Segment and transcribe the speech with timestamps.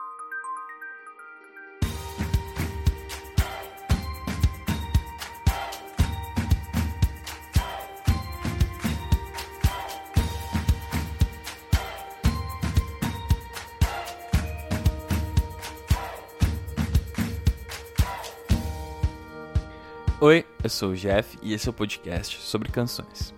[20.20, 23.34] Oi, eu sou o Jeff e esse é o podcast sobre canções.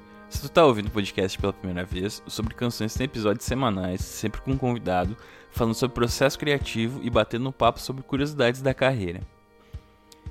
[0.47, 4.53] Tu tá ouvindo o podcast pela primeira vez, Sobre Canções tem episódios semanais, sempre com
[4.53, 5.17] um convidado,
[5.51, 9.21] falando sobre processo criativo e batendo um papo sobre curiosidades da carreira.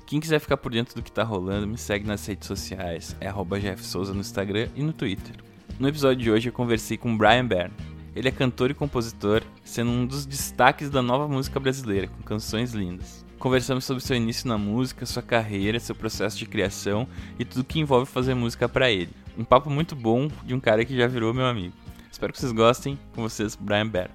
[0.06, 3.30] Quem quiser ficar por dentro do que tá rolando, me segue nas redes sociais, é
[3.60, 5.36] @jeffsouza no Instagram e no Twitter.
[5.78, 7.74] No episódio de hoje eu conversei com Brian Byrne.
[8.14, 12.72] Ele é cantor e compositor, sendo um dos destaques da nova música brasileira, com canções
[12.72, 13.22] lindas.
[13.38, 17.06] Conversamos sobre seu início na música, sua carreira, seu processo de criação
[17.38, 19.10] e tudo que envolve fazer música para ele.
[19.36, 21.74] Um papo muito bom de um cara que já virou meu amigo.
[22.10, 22.98] Espero que vocês gostem.
[23.14, 24.10] Com vocês, Brian Bear.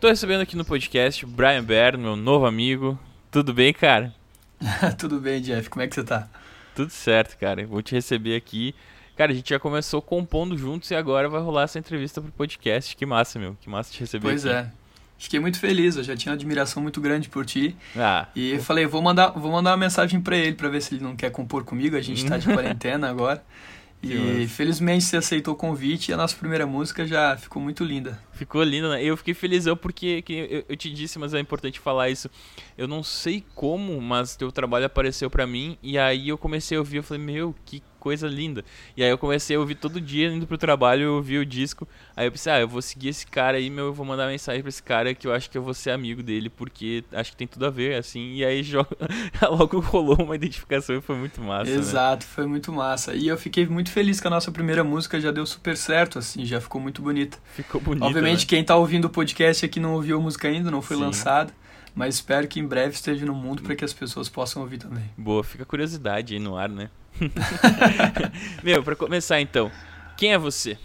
[0.00, 2.98] Tô recebendo aqui no podcast Brian Bear, meu novo amigo.
[3.30, 4.12] Tudo bem, cara?
[4.98, 5.70] Tudo bem, Jeff.
[5.70, 6.28] Como é que você tá?
[6.74, 7.64] Tudo certo, cara.
[7.66, 8.74] Vou te receber aqui.
[9.16, 12.96] Cara, a gente já começou compondo juntos e agora vai rolar essa entrevista pro podcast.
[12.96, 13.56] Que massa, meu.
[13.60, 14.54] Que massa te receber pois aqui.
[14.54, 14.83] Pois é.
[15.24, 17.74] Fiquei muito feliz, eu já tinha uma admiração muito grande por ti.
[17.96, 18.28] Ah.
[18.36, 21.16] E falei, vou mandar, vou mandar uma mensagem para ele para ver se ele não
[21.16, 21.96] quer compor comigo.
[21.96, 23.42] A gente tá de quarentena agora.
[24.02, 28.18] E felizmente você aceitou o convite e a nossa primeira música já ficou muito linda.
[28.34, 29.02] Ficou linda, né?
[29.02, 32.28] Eu fiquei felizão porque que eu, eu, te disse, mas é importante falar isso.
[32.76, 36.80] Eu não sei como, mas teu trabalho apareceu para mim e aí eu comecei a
[36.80, 38.62] ouvir, eu falei, meu, que coisa linda.
[38.94, 41.88] E aí eu comecei a ouvir todo dia indo pro trabalho, eu ouvi o disco.
[42.14, 44.60] Aí eu pensei, ah, eu vou seguir esse cara aí, meu, eu vou mandar mensagem
[44.60, 47.36] pra esse cara que eu acho que eu vou ser amigo dele, porque acho que
[47.38, 48.34] tem tudo a ver, assim.
[48.34, 48.62] E aí
[49.42, 51.70] logo rolou uma identificação e foi muito massa.
[51.70, 51.78] Né?
[51.78, 52.32] Exato, né?
[52.34, 53.14] foi muito massa.
[53.14, 56.44] E eu fiquei muito feliz que a nossa primeira música já deu super certo, assim,
[56.44, 57.38] já ficou muito bonita.
[57.54, 58.04] Ficou bonita.
[58.04, 58.44] Obviamente, né?
[58.46, 61.52] quem tá ouvindo o podcast aqui não ouviu a música ainda, não foi lançada
[61.94, 65.08] mas espero que em breve esteja no mundo para que as pessoas possam ouvir também.
[65.16, 66.90] Boa, fica curiosidade aí no ar, né?
[68.62, 69.70] Meu, para começar então,
[70.16, 70.76] quem é você?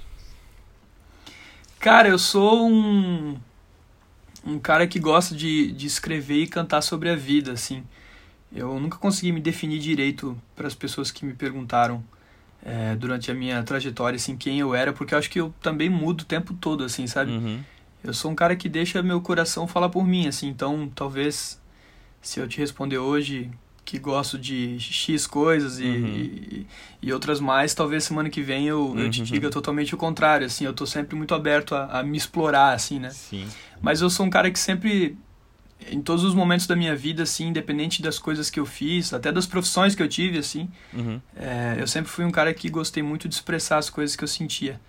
[1.79, 3.37] Cara, eu sou um
[4.45, 7.83] um cara que gosta de, de escrever e cantar sobre a vida, assim.
[8.53, 12.03] Eu nunca consegui me definir direito para as pessoas que me perguntaram
[12.63, 15.89] é, durante a minha trajetória, assim, quem eu era, porque eu acho que eu também
[15.89, 17.31] mudo o tempo todo, assim, sabe?
[17.31, 17.61] Uhum.
[18.03, 21.59] Eu sou um cara que deixa meu coração falar por mim, assim, então talvez
[22.21, 23.49] se eu te responder hoje
[23.89, 26.07] que gosto de X coisas e, uhum.
[26.15, 26.67] e,
[27.01, 28.99] e, outras mais, talvez semana que vem eu, uhum.
[28.99, 29.25] eu te uhum.
[29.25, 32.99] diga totalmente o contrário, assim, eu tô sempre muito aberto a, a, me explorar, assim,
[32.99, 33.09] né?
[33.09, 33.47] Sim.
[33.81, 35.17] Mas eu sou um cara que sempre,
[35.91, 39.31] em todos os momentos da minha vida, assim, independente das coisas que eu fiz, até
[39.31, 41.21] das profissões que eu tive, assim, uhum.
[41.35, 44.27] é, eu sempre fui um cara que gostei muito de expressar as coisas que eu
[44.27, 44.79] sentia,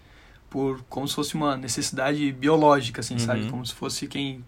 [0.48, 3.42] por como se fosse uma necessidade biológica, assim, sabe?
[3.42, 3.50] Uhum.
[3.50, 4.44] Como se fosse quem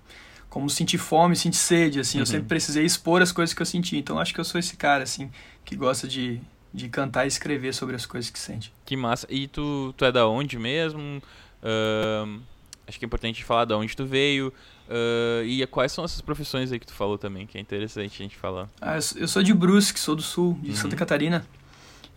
[0.53, 2.19] como sentir fome, sentir sede, assim.
[2.19, 2.23] Uhum.
[2.23, 3.97] Eu sempre precisei expor as coisas que eu senti.
[3.97, 5.31] Então acho que eu sou esse cara, assim,
[5.65, 6.43] que gosta de,
[6.75, 8.71] de cantar e escrever sobre as coisas que sente.
[8.85, 9.27] Que massa.
[9.31, 11.23] E tu, tu é da onde mesmo?
[11.63, 12.39] Uh,
[12.87, 14.53] acho que é importante falar da onde tu veio.
[14.93, 18.23] Uh, e quais são essas profissões aí que tu falou também, que é interessante a
[18.23, 18.69] gente falar.
[18.79, 20.77] Ah, eu sou de Brusque, sou do sul, de uhum.
[20.77, 21.47] Santa Catarina.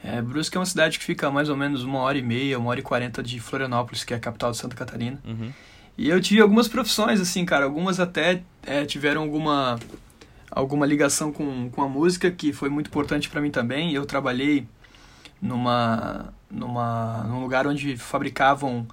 [0.03, 2.69] É, Brusque é uma cidade que fica mais ou menos uma hora e meia, uma
[2.69, 5.21] hora e quarenta de Florianópolis, que é a capital de Santa Catarina.
[5.25, 5.53] Uhum.
[5.97, 7.63] E eu tive algumas profissões, assim, cara.
[7.63, 9.79] Algumas até é, tiveram alguma,
[10.51, 13.93] alguma ligação com, com a música, que foi muito importante para mim também.
[13.93, 14.67] Eu trabalhei
[15.41, 18.85] numa, numa, num lugar onde fabricavam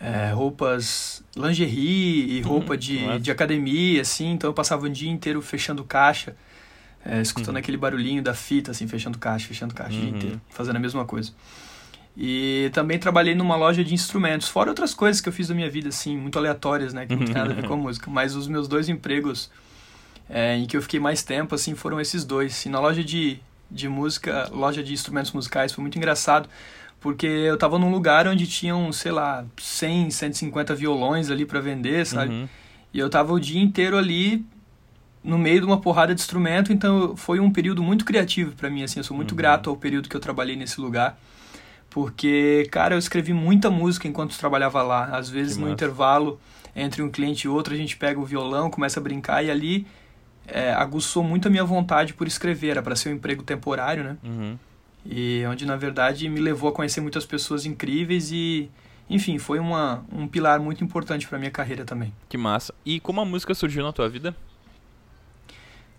[0.00, 2.48] é, roupas lingerie e uhum.
[2.48, 4.32] roupa de, de academia, assim.
[4.32, 6.34] Então eu passava o dia inteiro fechando caixa,
[7.04, 7.60] é, escutando uhum.
[7.60, 10.16] aquele barulhinho da fita, assim, fechando caixa, fechando caixa o dia Uhum.
[10.16, 11.32] inteiro, fazendo a mesma coisa.
[12.16, 15.70] E também trabalhei numa loja de instrumentos, fora outras coisas que eu fiz da minha
[15.70, 18.10] vida, assim, muito aleatórias, né, que não tem nada a ver com a música.
[18.10, 19.50] Mas os meus dois empregos
[20.28, 22.64] é, em que eu fiquei mais tempo, assim, foram esses dois.
[22.66, 23.38] E na loja de,
[23.70, 26.48] de música, loja de instrumentos musicais, foi muito engraçado,
[27.00, 32.06] porque eu tava num lugar onde tinham, sei lá, 100, 150 violões ali para vender,
[32.06, 32.32] sabe?
[32.32, 32.48] Uhum.
[32.92, 34.44] E eu tava o dia inteiro ali
[35.22, 38.82] no meio de uma porrada de instrumento, então foi um período muito criativo para mim,
[38.82, 39.36] assim, eu sou muito Uhum.
[39.36, 41.18] grato ao período que eu trabalhei nesse lugar.
[41.88, 45.06] Porque, cara, eu escrevi muita música enquanto trabalhava lá.
[45.06, 45.74] Às vezes, Que no massa.
[45.74, 46.40] intervalo
[46.74, 49.86] entre um cliente e outro, a gente pega o violão, começa a brincar, e ali
[50.46, 52.70] é, aguçou muito a minha vontade por escrever.
[52.70, 54.16] Era para ser um emprego temporário, né?
[54.22, 54.56] Uhum.
[55.04, 58.70] E onde, na verdade, me levou a conhecer muitas pessoas incríveis e,
[59.08, 62.12] enfim, foi uma, um pilar muito importante para minha carreira também.
[62.28, 62.74] Que massa.
[62.84, 64.34] E como a música surgiu na tua vida?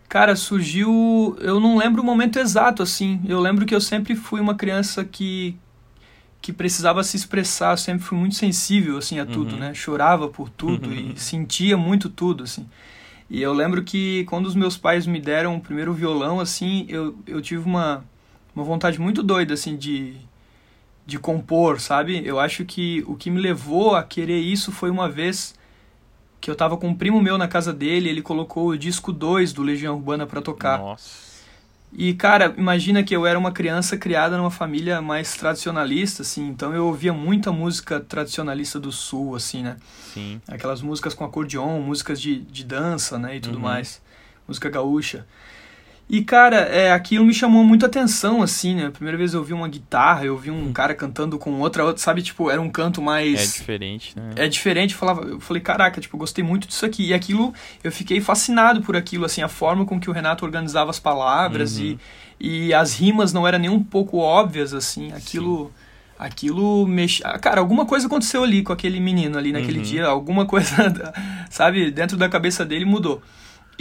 [0.07, 1.37] Cara, surgiu.
[1.39, 3.21] Eu não lembro o momento exato, assim.
[3.27, 5.55] Eu lembro que eu sempre fui uma criança que,
[6.41, 9.59] que precisava se expressar, eu sempre fui muito sensível assim a tudo, Uhum.
[9.59, 9.73] né?
[9.73, 12.67] Chorava por tudo e sentia muito tudo, assim.
[13.29, 17.17] E eu lembro que quando os meus pais me deram o primeiro violão, assim, eu,
[17.25, 18.03] eu tive uma,
[18.55, 20.15] uma vontade muito doida, assim, de,
[21.05, 22.21] de compor, sabe?
[22.25, 25.53] Eu acho que o que me levou a querer isso foi uma vez
[26.39, 29.53] que eu tava com um primo meu na casa dele, ele colocou o disco 2
[29.53, 30.79] do Legião Urbana pra tocar.
[30.79, 31.29] Nossa.
[31.93, 36.73] E, cara, imagina que eu era uma criança criada numa família mais tradicionalista, assim, então
[36.73, 39.75] eu ouvia muita música tradicionalista do Sul, assim, né?
[40.13, 40.41] Sim.
[40.47, 43.61] Aquelas músicas com acordeon, músicas de, de dança, né, e tudo Uhum.
[43.63, 44.01] mais.
[44.47, 45.27] Música gaúcha.
[46.13, 48.87] E, cara, é, aquilo me chamou muito atenção, assim, né?
[48.87, 52.03] A primeira vez eu ouvi uma guitarra, eu ouvi um cara cantando com outra, outra,
[52.03, 52.21] sabe?
[52.21, 53.53] Tipo, era um canto É mais...
[53.53, 54.31] diferente, né?
[54.35, 57.07] É diferente, eu, falava, eu falei, caraca, tipo, eu gostei muito disso aqui.
[57.07, 60.89] E aquilo, eu fiquei fascinado por aquilo, assim, a forma com que o Renato organizava
[60.89, 61.97] as palavras Uhum.
[62.41, 65.71] e, e as rimas não eram nem um pouco óbvias, assim, aquilo...
[66.19, 67.21] Aquilo mexe.
[67.25, 69.83] ah, Cara, alguma coisa aconteceu ali com aquele menino ali naquele Uhum.
[69.83, 71.11] dia, alguma coisa,
[71.49, 73.23] sabe, dentro da cabeça dele mudou.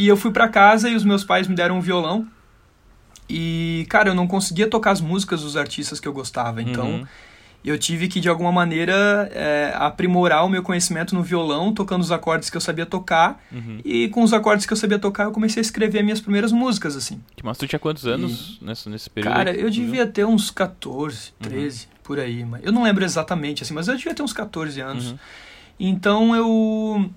[0.00, 2.26] E eu fui pra casa e os meus pais me deram um violão.
[3.28, 6.60] E, cara, eu não conseguia tocar as músicas dos artistas que eu gostava.
[6.62, 7.06] Então, Uhum.
[7.64, 12.10] eu tive que, de alguma maneira, é, aprimorar o meu conhecimento no violão, tocando os
[12.10, 13.40] acordes que eu sabia tocar.
[13.52, 13.78] Uhum.
[13.84, 16.96] E com os acordes que eu sabia tocar, eu comecei a escrever minhas primeiras músicas,
[16.96, 17.20] assim.
[17.42, 19.34] Mas tu tinha quantos anos nesse, nesse período?
[19.34, 19.60] Cara, aí?
[19.60, 22.44] eu devia ter uns 14, 13, por aí.
[22.62, 25.10] Eu não lembro exatamente, assim, mas eu devia ter uns 14 anos.
[25.12, 25.18] Uhum.
[25.78, 27.10] Então eu.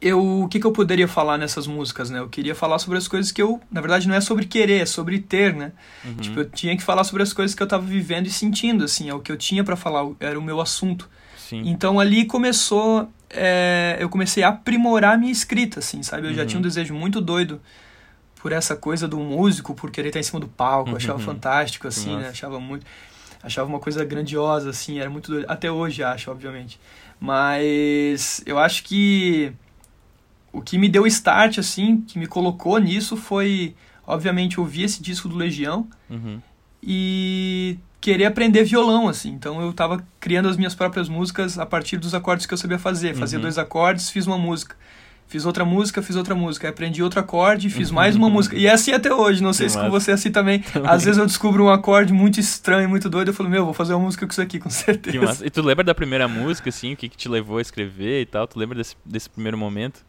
[0.00, 2.18] Eu, o que, que eu poderia falar nessas músicas, né?
[2.18, 3.60] Eu queria falar sobre as coisas que eu.
[3.70, 5.72] Na verdade, não é sobre querer, é sobre ter, né?
[6.04, 6.16] Uhum.
[6.16, 9.08] Tipo, eu tinha que falar sobre as coisas que eu tava vivendo e sentindo, assim.
[9.08, 11.08] É o que eu tinha pra falar, era o meu assunto.
[11.36, 11.62] Sim.
[11.64, 13.08] Então ali começou.
[13.30, 16.28] é, eu comecei a aprimorar a minha escrita, assim, sabe?
[16.28, 16.46] Eu já Uhum.
[16.46, 17.60] tinha um desejo muito doido
[18.40, 20.90] por essa coisa do músico, por querer estar em cima do palco.
[20.90, 21.24] Eu achava Uhum.
[21.24, 22.28] fantástico, assim, né?
[22.28, 22.86] Achava muito.
[23.42, 25.46] Achava uma coisa grandiosa, assim, era muito doido.
[25.48, 26.78] Até hoje acho, obviamente.
[27.20, 29.52] Mas eu acho que
[30.58, 33.74] o que me deu start, assim, que me colocou nisso foi,
[34.06, 36.40] obviamente, ouvir esse disco do Legião Uhum.
[36.82, 39.30] e querer aprender violão, assim.
[39.30, 42.78] Então eu tava criando as minhas próprias músicas a partir dos acordes que eu sabia
[42.78, 43.14] fazer.
[43.14, 43.42] Fazia Uhum.
[43.42, 44.76] dois acordes, fiz uma música.
[45.28, 46.68] Fiz outra música, fiz outra música.
[46.68, 48.54] Aí Aprendi outro acorde, fiz mais uma música.
[48.56, 49.42] E é assim até hoje.
[49.42, 50.62] Não sei se com você é assim também.
[50.84, 53.30] Às vezes eu descubro um acorde muito estranho, muito doido.
[53.30, 55.44] Eu falo, meu, vou fazer uma música com isso aqui, com certeza.
[55.44, 58.26] E tu lembra da primeira música, assim, o que, que te levou a escrever e
[58.26, 58.46] tal?
[58.46, 60.05] Tu lembra desse, desse primeiro momento?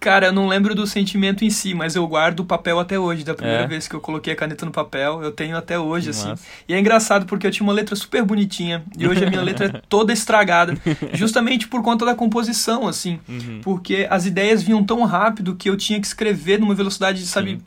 [0.00, 3.22] Cara, eu não lembro do sentimento em si, mas eu guardo o papel até hoje.
[3.22, 3.66] Da primeira É?
[3.66, 6.34] vez que eu coloquei a caneta no papel, eu tenho até hoje, Que assim.
[6.66, 9.66] E é engraçado porque eu tinha uma letra super bonitinha e hoje a minha letra
[9.66, 10.74] é toda estragada,
[11.12, 13.20] justamente por conta da composição, assim.
[13.28, 13.60] Uhum.
[13.62, 17.62] Porque as ideias vinham tão rápido que eu tinha que escrever numa velocidade, sabe, Sim.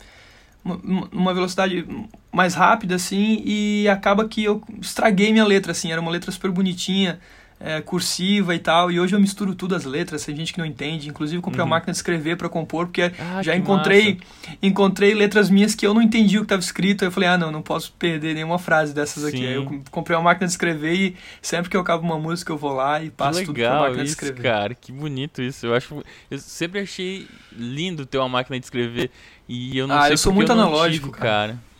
[0.65, 0.79] uma-
[1.11, 1.85] numa velocidade
[2.31, 5.91] mais rápida, assim, e acaba que eu estraguei minha letra, assim.
[5.91, 7.19] Era uma letra super bonitinha,
[7.65, 10.65] é, cursiva e tal, e hoje eu misturo tudo as letras, tem gente que não
[10.65, 11.07] entende.
[11.07, 11.67] Inclusive, comprei Uhum.
[11.69, 14.57] uma máquina de escrever para compor, porque Ah, já encontrei massa.
[14.61, 17.03] encontrei letras minhas que eu não entendi o que estava escrito.
[17.03, 19.37] Aí eu falei, ah, não, não posso perder nenhuma frase dessas aqui.
[19.37, 19.47] Sim.
[19.47, 22.51] Aí eu com- comprei uma máquina de escrever e sempre que eu acabo uma música
[22.51, 24.41] eu vou lá e passo que tudo pra legal máquina de isso, escrever.
[24.43, 24.75] cara.
[24.75, 25.65] Que bonito isso.
[25.65, 27.25] Eu acho, eu sempre achei
[27.55, 29.09] lindo ter uma máquina de escrever
[29.47, 31.53] e eu não Ah, sei eu sou muito analógico, tive, cara.
[31.53, 31.72] cara.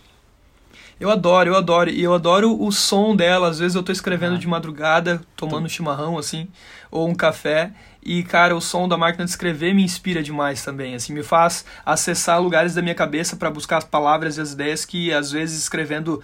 [1.03, 1.89] Eu adoro, eu adoro.
[1.89, 3.49] E eu adoro o som dela.
[3.49, 4.37] Às vezes eu tô escrevendo Ah.
[4.37, 6.47] de madrugada, tomando chimarrão, assim,
[6.89, 7.73] ou um café.
[8.01, 10.95] E, cara, o som da máquina de escrever me inspira demais também.
[10.95, 14.85] Assim, me faz acessar lugares da minha cabeça para buscar as palavras e as ideias
[14.85, 16.21] que, às vezes, escrevendo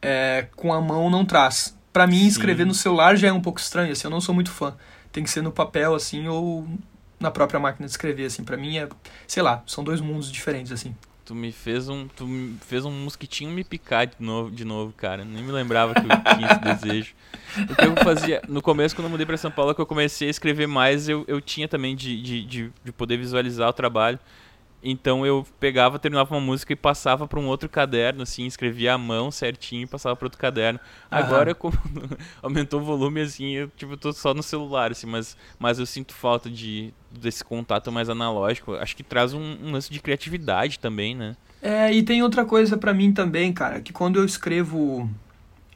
[0.00, 1.76] é, com a mão não traz.
[1.92, 2.26] Pra mim, Sim.
[2.28, 4.74] escrever no celular já é um pouco estranho, assim, eu não sou muito fã.
[5.12, 6.66] Tem que ser no papel, assim, ou
[7.20, 8.42] na própria máquina de escrever, assim.
[8.44, 8.88] Pra mim é,
[9.26, 10.94] sei lá, são dois mundos diferentes, assim.
[11.32, 14.92] Tu me fez um, tu me fez um mosquitinho me picar de novo, de novo,
[14.92, 15.24] cara.
[15.24, 17.14] Nem me lembrava que eu tinha esse desejo.
[17.70, 20.28] O que eu fazia no começo quando eu mudei pra São Paulo, que eu comecei
[20.28, 24.18] a escrever mais, eu, eu tinha também de, de, de, de poder visualizar o trabalho.
[24.82, 28.98] Então eu pegava, terminava uma música e passava para um outro caderno, assim, escrevia à
[28.98, 30.80] mão certinho e passava para outro caderno.
[31.10, 31.22] Aham.
[31.22, 31.76] Agora, como
[32.42, 36.12] aumentou o volume, assim, eu tipo, tô só no celular, assim, mas, mas eu sinto
[36.12, 38.74] falta de, desse contato mais analógico.
[38.74, 41.36] Acho que traz um, um lance de criatividade também, né?
[41.62, 45.08] É, e tem outra coisa pra mim também, cara, que quando eu escrevo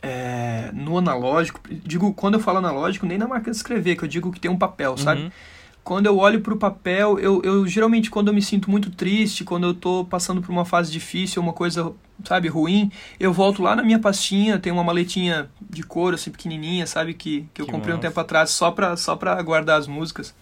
[0.03, 4.09] é, no analógico, digo, quando eu falo analógico, nem na máquina de escrever, que eu
[4.09, 5.31] digo que tem um papel, sabe?
[5.87, 9.69] Quando eu olho pro papel, eu, eu geralmente quando eu me sinto muito triste, quando
[9.69, 11.93] eu tô passando por uma fase difícil, uma coisa,
[12.25, 12.91] sabe, ruim,
[13.21, 17.47] eu volto lá na minha pastinha, tem uma maletinha de couro, assim, pequenininha, sabe, que,
[17.55, 18.09] que eu Que comprei um massa.
[18.09, 20.35] tempo atrás só pra, só pra guardar as músicas.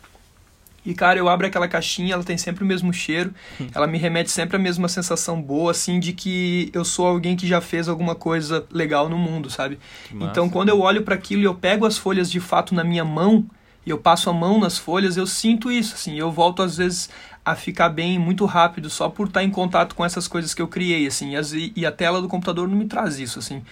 [0.83, 3.31] E, cara, eu abro aquela caixinha, ela tem sempre o mesmo cheiro,
[3.75, 7.47] ela me remete sempre a mesma sensação boa, assim, de que eu sou alguém que
[7.47, 9.79] já fez alguma coisa legal no mundo, sabe?
[10.11, 13.05] Então, quando eu olho para aquilo e eu pego as folhas de fato na minha
[13.05, 13.45] mão,
[13.87, 17.11] e eu passo a mão nas folhas, eu sinto isso, assim, eu volto às vezes
[17.45, 20.69] a ficar bem muito rápido só por estar em contato com essas coisas que eu
[20.69, 23.63] criei, assim, e, e a tela do computador não me traz isso, assim.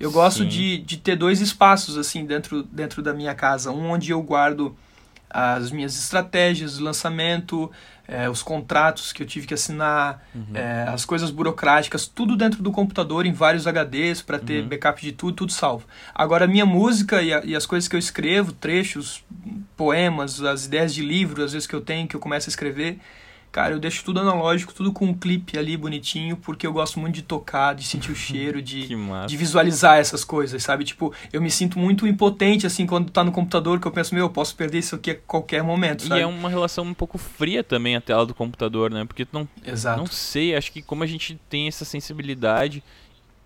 [0.00, 4.10] Eu gosto de, de ter dois espaços, assim, dentro, dentro da minha casa, um onde
[4.10, 4.74] eu guardo
[5.28, 7.70] as minhas estratégias de lançamento,
[8.10, 10.46] é, os contratos que eu tive que assinar, uhum.
[10.52, 14.68] é, as coisas burocráticas, tudo dentro do computador, em vários HDs, para ter uhum.
[14.68, 15.86] backup de tudo, tudo salvo.
[16.12, 19.24] Agora, a minha música e, a, e, as coisas que eu escrevo, trechos,
[19.76, 22.98] poemas, as ideias de livro, às vezes que eu tenho, que eu começo a escrever,
[23.52, 27.16] Cara, eu deixo tudo analógico, tudo com um clipe ali bonitinho, porque eu gosto muito
[27.16, 28.88] de tocar, de sentir o cheiro, de,
[29.26, 30.84] de visualizar essas coisas, sabe?
[30.84, 34.26] Tipo, eu me sinto muito impotente, assim, quando tá no computador, que eu penso, meu,
[34.26, 36.20] eu posso perder isso aqui a qualquer momento, sabe?
[36.20, 39.04] E é uma relação um pouco fria também a tela do computador, né?
[39.04, 39.98] Porque não, Exato.
[39.98, 42.82] não sei, acho que como a gente tem essa sensibilidade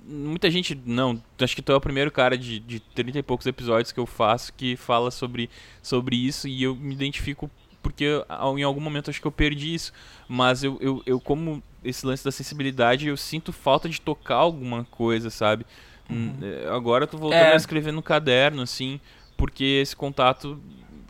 [0.07, 3.47] muita gente não acho que tu é o primeiro cara de, de 30 e poucos
[3.47, 5.49] episódios que eu faço que fala sobre,
[5.83, 7.51] sobre isso e eu me identifico
[7.85, 8.25] porque
[8.57, 9.93] em algum momento acho que eu perdi isso.
[10.27, 14.85] Mas eu, eu, eu como esse lance da sensibilidade, eu sinto falta de tocar alguma
[14.91, 15.67] coisa, sabe?
[16.11, 16.49] Hum, uhum.
[16.49, 17.53] É, agora eu tô voltando é.
[17.53, 18.99] a escrever no caderno, assim,
[19.37, 20.59] porque esse contato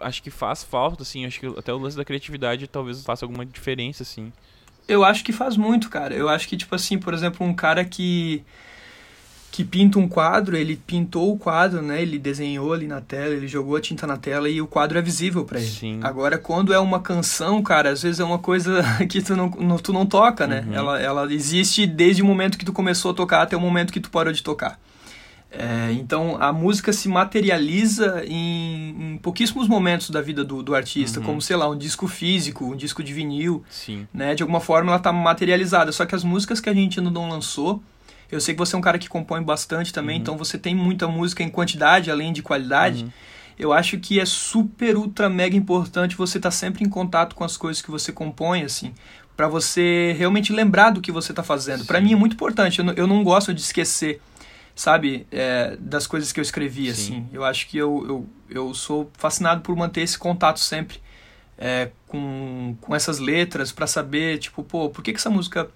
[0.01, 1.25] acho que faz falta, assim.
[1.25, 4.33] Acho que até o lance da criatividade talvez faça alguma diferença, assim.
[4.87, 6.15] Eu acho que faz muito, cara.
[6.15, 8.45] Eu acho que, tipo assim, por exemplo, um cara que
[9.55, 12.03] que pinta um quadro, ele pintou o quadro, né?
[12.03, 15.01] Ele desenhou ali na tela, ele jogou a tinta na tela e o quadro é
[15.01, 15.69] visível para ele.
[15.69, 16.01] Sim.
[16.03, 19.79] Agora, quando é uma canção, cara, às vezes é uma coisa que tu não, não
[19.79, 20.65] tu não toca, né?
[20.67, 20.75] Uhum.
[20.75, 24.01] Ela, ela existe desde o momento que tu começou a tocar até o momento que
[24.01, 24.77] tu parou de tocar.
[25.53, 31.21] É, então, a música se materializa em, em, pouquíssimos momentos da vida do, do artista,
[31.21, 31.27] uhum.
[31.27, 33.63] como, sei lá, um disco físico, um disco de vinil.
[33.71, 34.09] Sim.
[34.13, 34.35] Né?
[34.35, 35.93] De alguma forma, ela está materializada.
[35.93, 37.81] Só que as músicas que a gente ainda não lançou
[38.31, 40.23] eu sei que você é um cara que compõe bastante também, uhum.
[40.23, 43.05] então você tem muita música em quantidade, além de qualidade.
[43.05, 43.11] Uhum.
[43.59, 47.45] Eu acho que é super, ultra, mega importante você estar tá sempre em contato com
[47.45, 48.93] as coisas que você compõe, assim,
[49.37, 51.85] para você realmente lembrar do que você está fazendo.
[51.85, 54.21] Para mim é muito importante, eu não, eu não gosto de esquecer,
[54.75, 56.91] sabe, é, das coisas que eu escrevi, Sim.
[56.91, 57.29] assim.
[57.33, 60.99] Eu acho que eu, eu, eu sou fascinado por manter esse contato sempre
[61.57, 65.71] é, com, com essas letras, para saber, tipo, pô, por que, que essa música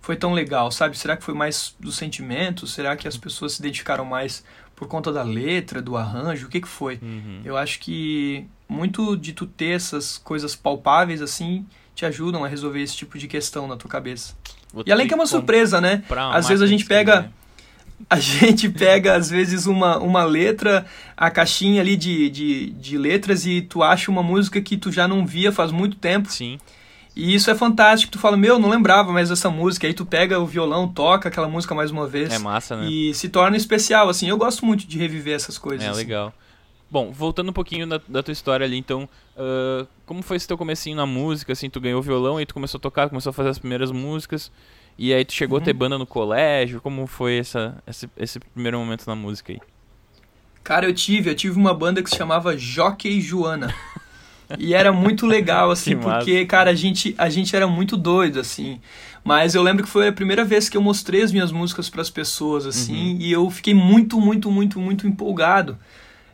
[0.00, 0.96] foi tão legal, sabe?
[0.96, 2.66] Será que foi mais do sentimento?
[2.66, 6.46] Será que as pessoas se identificaram mais por conta da letra, do arranjo?
[6.46, 6.98] O que, que foi?
[7.02, 7.40] Uhum.
[7.44, 12.80] Eu acho que muito de tu ter essas coisas palpáveis assim te ajudam a resolver
[12.80, 14.34] esse tipo de questão na tua cabeça.
[14.72, 16.04] Vou e além que é uma surpresa, né?
[16.32, 17.30] Às vezes a gente pega
[18.08, 20.86] a gente pega às vezes uma, uma letra,
[21.16, 25.08] a caixinha ali de, de, de letras e tu acha uma música que tu já
[25.08, 26.30] não via faz muito tempo.
[26.30, 26.58] Sim.
[27.18, 28.12] E isso é fantástico.
[28.12, 29.88] Tu fala, meu, não lembrava mais dessa música.
[29.88, 32.32] Aí tu pega o violão, toca aquela música mais uma vez.
[32.32, 32.88] É massa, né?
[32.88, 34.28] E se torna especial, assim.
[34.28, 35.84] Eu gosto muito de reviver essas coisas.
[35.84, 35.98] É, assim.
[35.98, 36.32] legal.
[36.88, 40.56] Bom, voltando um pouquinho da, da tua história ali, então, uh, como foi esse teu
[40.56, 43.48] comecinho na música, assim, tu ganhou violão, aí tu começou a tocar, começou a fazer
[43.48, 44.50] as primeiras músicas,
[44.96, 45.62] e aí tu chegou uhum.
[45.62, 45.78] a ter uhum.
[45.78, 49.60] banda no colégio, como foi essa, esse, esse primeiro momento na música aí?
[50.64, 53.74] Cara, eu tive, eu tive uma banda que se chamava Jockey Joana.
[54.56, 58.80] E era muito legal, assim, porque, cara, a gente, a gente era muito doido, assim.
[59.24, 62.00] Mas eu lembro que foi a primeira vez que eu mostrei as minhas músicas para
[62.00, 63.18] as pessoas, assim, uhum.
[63.20, 65.76] e eu fiquei muito, muito, muito, muito empolgado.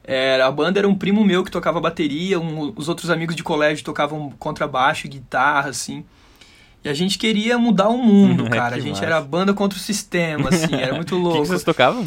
[0.06, 3.42] É, a banda era um primo meu que tocava bateria, um, os outros amigos de
[3.42, 6.04] colégio tocavam contrabaixo, guitarra, assim.
[6.84, 8.76] E a gente queria mudar o mundo, cara.
[8.76, 9.06] a gente massa.
[9.06, 11.30] era banda contra o sistema, assim, era muito louco.
[11.30, 12.06] O que, que vocês tocavam?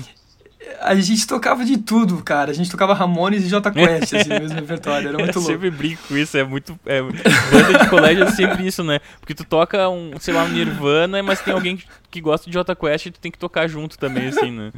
[0.81, 2.51] A gente tocava de tudo, cara.
[2.51, 5.09] A gente tocava Ramones e J Quest, assim, no mesmo repertório.
[5.09, 5.51] Era muito eu louco.
[5.51, 6.79] sempre brinco com isso, é muito.
[6.86, 9.00] É, banda de colégio é sempre isso, né?
[9.19, 12.75] Porque tu toca um, sei lá, um Nirvana, mas tem alguém que gosta de J
[12.75, 14.71] Quest e tu tem que tocar junto também, assim, né?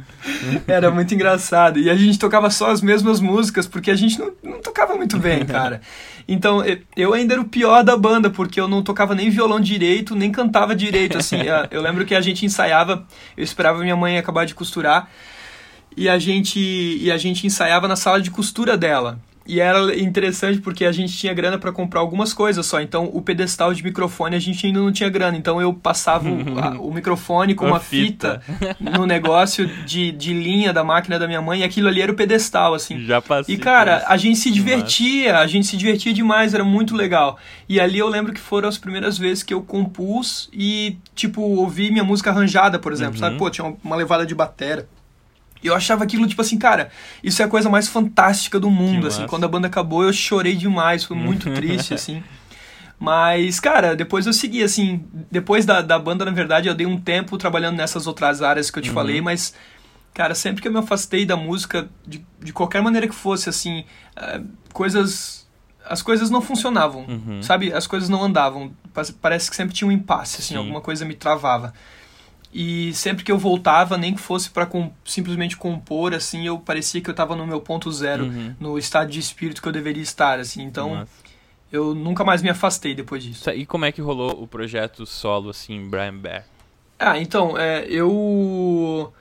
[0.66, 1.78] Era muito engraçado.
[1.78, 5.18] E a gente tocava só as mesmas músicas, porque a gente não, não tocava muito
[5.18, 5.80] bem, cara.
[6.26, 6.62] Então,
[6.96, 10.30] eu ainda era o pior da banda, porque eu não tocava nem violão direito, nem
[10.30, 11.38] cantava direito, assim.
[11.70, 13.06] Eu lembro que a gente ensaiava,
[13.36, 15.08] eu esperava minha mãe acabar de costurar
[15.96, 19.18] e a gente e a gente ensaiava na sala de costura dela.
[19.50, 22.80] E era interessante porque a gente tinha grana para comprar algumas coisas só.
[22.80, 25.36] Então, o pedestal de microfone a gente ainda não tinha grana.
[25.36, 28.40] Então, eu passava o, a, o microfone com uma, uma fita.
[28.46, 31.62] fita, no negócio de, de linha da máquina da minha mãe.
[31.62, 33.04] E aquilo ali era o pedestal, assim.
[33.04, 33.54] Já passei.
[33.54, 35.38] E, cara, a gente se divertia.
[35.38, 36.54] A gente se divertia demais.
[36.54, 37.36] Era muito legal.
[37.68, 41.90] E ali eu lembro que foram as primeiras vezes que eu compus e, tipo, ouvi
[41.90, 43.14] minha música arranjada, por exemplo.
[43.14, 43.20] Uhum.
[43.20, 43.36] Sabe?
[43.36, 44.86] Pô, tinha uma levada de batera
[45.68, 46.90] eu achava aquilo, tipo assim, cara,
[47.22, 49.26] isso é a coisa mais fantástica do mundo, assim.
[49.26, 52.22] Quando a banda acabou, eu chorei demais, foi muito triste, assim.
[52.98, 57.00] Mas, cara, depois eu segui, assim, depois da, da banda, na verdade, eu dei um
[57.00, 58.94] tempo trabalhando nessas outras áreas que eu te Uhum.
[58.94, 59.54] falei, mas,
[60.12, 63.84] cara, sempre que eu me afastei da música, de, de qualquer maneira que fosse, assim,
[64.16, 64.40] eh,
[64.72, 65.40] coisas.
[65.82, 67.42] As coisas não funcionavam, Uhum.
[67.42, 67.72] sabe?
[67.72, 68.70] As coisas não andavam.
[68.92, 70.56] Pa- Parece que sempre tinha um impasse, assim, Sim.
[70.56, 71.72] alguma coisa me travava.
[72.52, 77.00] E sempre que eu voltava, nem que fosse pra com, simplesmente compor, assim, eu parecia
[77.00, 78.54] que eu tava no meu ponto zero, Uhum.
[78.58, 80.62] no estado de espírito que eu deveria estar, assim.
[80.64, 81.10] Então, Massa.
[81.70, 83.44] eu nunca mais me afastei depois disso.
[83.44, 86.44] Tá, E como é que rolou o projeto solo, assim, Brian Bear?
[86.98, 89.12] Ah, então, é, eu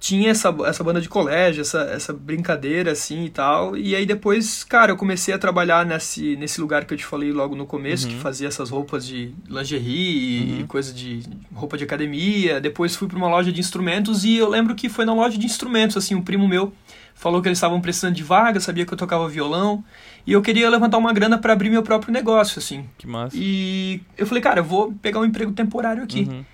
[0.00, 4.62] tinha essa, essa banda de colégio, essa, essa brincadeira, assim, e tal, e aí depois,
[4.62, 8.06] cara, eu comecei a trabalhar nesse, nesse lugar que eu te falei logo no começo,
[8.06, 8.14] Uhum.
[8.14, 10.60] que fazia essas roupas de lingerie Uhum.
[10.60, 11.20] e coisa de
[11.52, 15.04] roupa de academia, depois fui para uma loja de instrumentos e eu lembro que foi
[15.04, 16.72] na loja de instrumentos, assim, um primo meu
[17.14, 19.82] falou que eles estavam precisando de vaga, sabia que eu tocava violão,
[20.24, 22.84] e eu queria levantar uma grana para abrir meu próprio negócio, assim.
[22.96, 23.36] Que massa.
[23.36, 26.20] E eu falei, cara, eu vou pegar um emprego temporário aqui.
[26.30, 26.44] Uhum.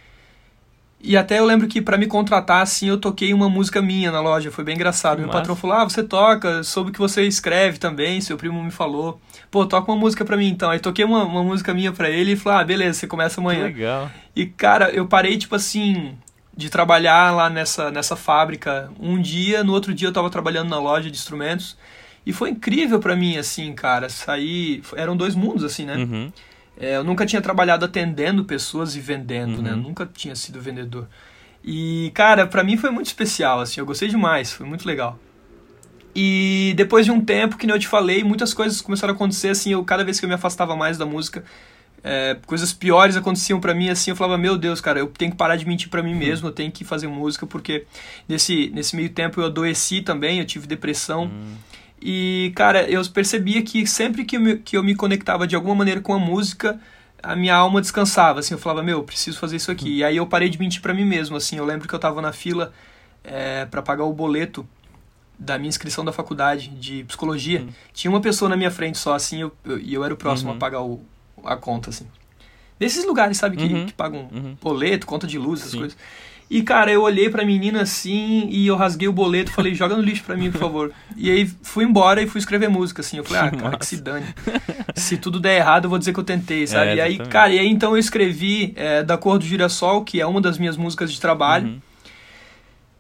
[1.06, 4.20] E até eu lembro que pra me contratar, assim, eu toquei uma música minha na
[4.20, 5.16] loja, foi bem engraçado.
[5.16, 5.38] Que Meu massa.
[5.40, 9.20] patrão falou, ah, você toca, soube que você escreve também, seu primo me falou.
[9.50, 10.70] Pô, toca uma música pra mim então.
[10.70, 13.40] Aí toquei uma, uma música minha pra ele e falou, ah, beleza, você começa Que
[13.40, 13.64] amanhã.
[13.64, 14.10] legal.
[14.34, 16.16] E, cara, eu parei, tipo assim,
[16.56, 20.78] de trabalhar lá nessa, nessa fábrica um dia, no outro dia eu tava trabalhando na
[20.78, 21.76] loja de instrumentos.
[22.24, 24.82] E foi incrível pra mim, assim, cara, sair...
[24.96, 25.96] Eram dois mundos, assim, né?
[25.96, 26.32] Uhum.
[26.78, 29.72] É, eu nunca tinha trabalhado atendendo pessoas e vendendo, né?
[29.72, 29.82] Uhum.
[29.82, 31.06] Nunca tinha sido vendedor.
[31.62, 35.18] E, cara, pra mim foi muito especial, assim, eu gostei demais, foi muito legal.
[36.14, 39.48] E depois de um tempo, que nem eu te falei, muitas coisas começaram a acontecer,
[39.48, 41.42] assim, eu cada vez que eu me afastava mais da música,
[42.04, 45.38] é, coisas piores aconteciam pra mim, assim, eu falava, meu Deus, cara, eu tenho que
[45.38, 47.86] parar de mentir pra mim mesmo, eu tenho que fazer música, porque
[48.28, 51.54] nesse, nesse meio tempo eu adoeci também, eu tive depressão, Hum.
[52.04, 55.74] E, cara, eu percebia que sempre que eu, me, que eu me conectava de alguma
[55.74, 56.78] maneira com a música,
[57.22, 59.88] a minha alma descansava, assim, eu falava, meu, eu preciso fazer isso aqui.
[59.98, 62.20] E aí eu parei de mentir pra mim mesmo, assim, eu lembro que eu tava
[62.20, 62.72] na fila
[63.24, 64.66] é, para pagar o boleto
[65.38, 67.62] da minha inscrição da faculdade de psicologia.
[67.62, 67.68] Hum.
[67.94, 70.50] Tinha uma pessoa na minha frente só, assim, eu- eu- e eu, era o próximo
[70.50, 70.56] Uhum.
[70.56, 71.00] a pagar o,
[71.42, 72.06] a conta, assim.
[72.78, 73.86] Desses lugares, sabe, que, Uhum.
[73.86, 74.56] que pagam Uhum.
[74.60, 75.78] boleto, conta de luz, essas Sim.
[75.78, 75.96] coisas.
[76.50, 80.02] E, cara, eu olhei pra menina assim e eu rasguei o boleto falei, joga no
[80.02, 80.92] lixo pra mim, por favor.
[81.16, 83.16] E aí fui embora e fui escrever música, assim.
[83.16, 84.26] Eu falei, ah, cara, que se dane.
[84.94, 86.90] Se tudo der errado, eu vou dizer que eu tentei, sabe?
[86.90, 90.20] É, e aí, cara, e aí então eu escrevi é, Da Cor do Girassol, que
[90.20, 91.66] é uma das minhas músicas de trabalho.
[91.66, 91.80] Uhum.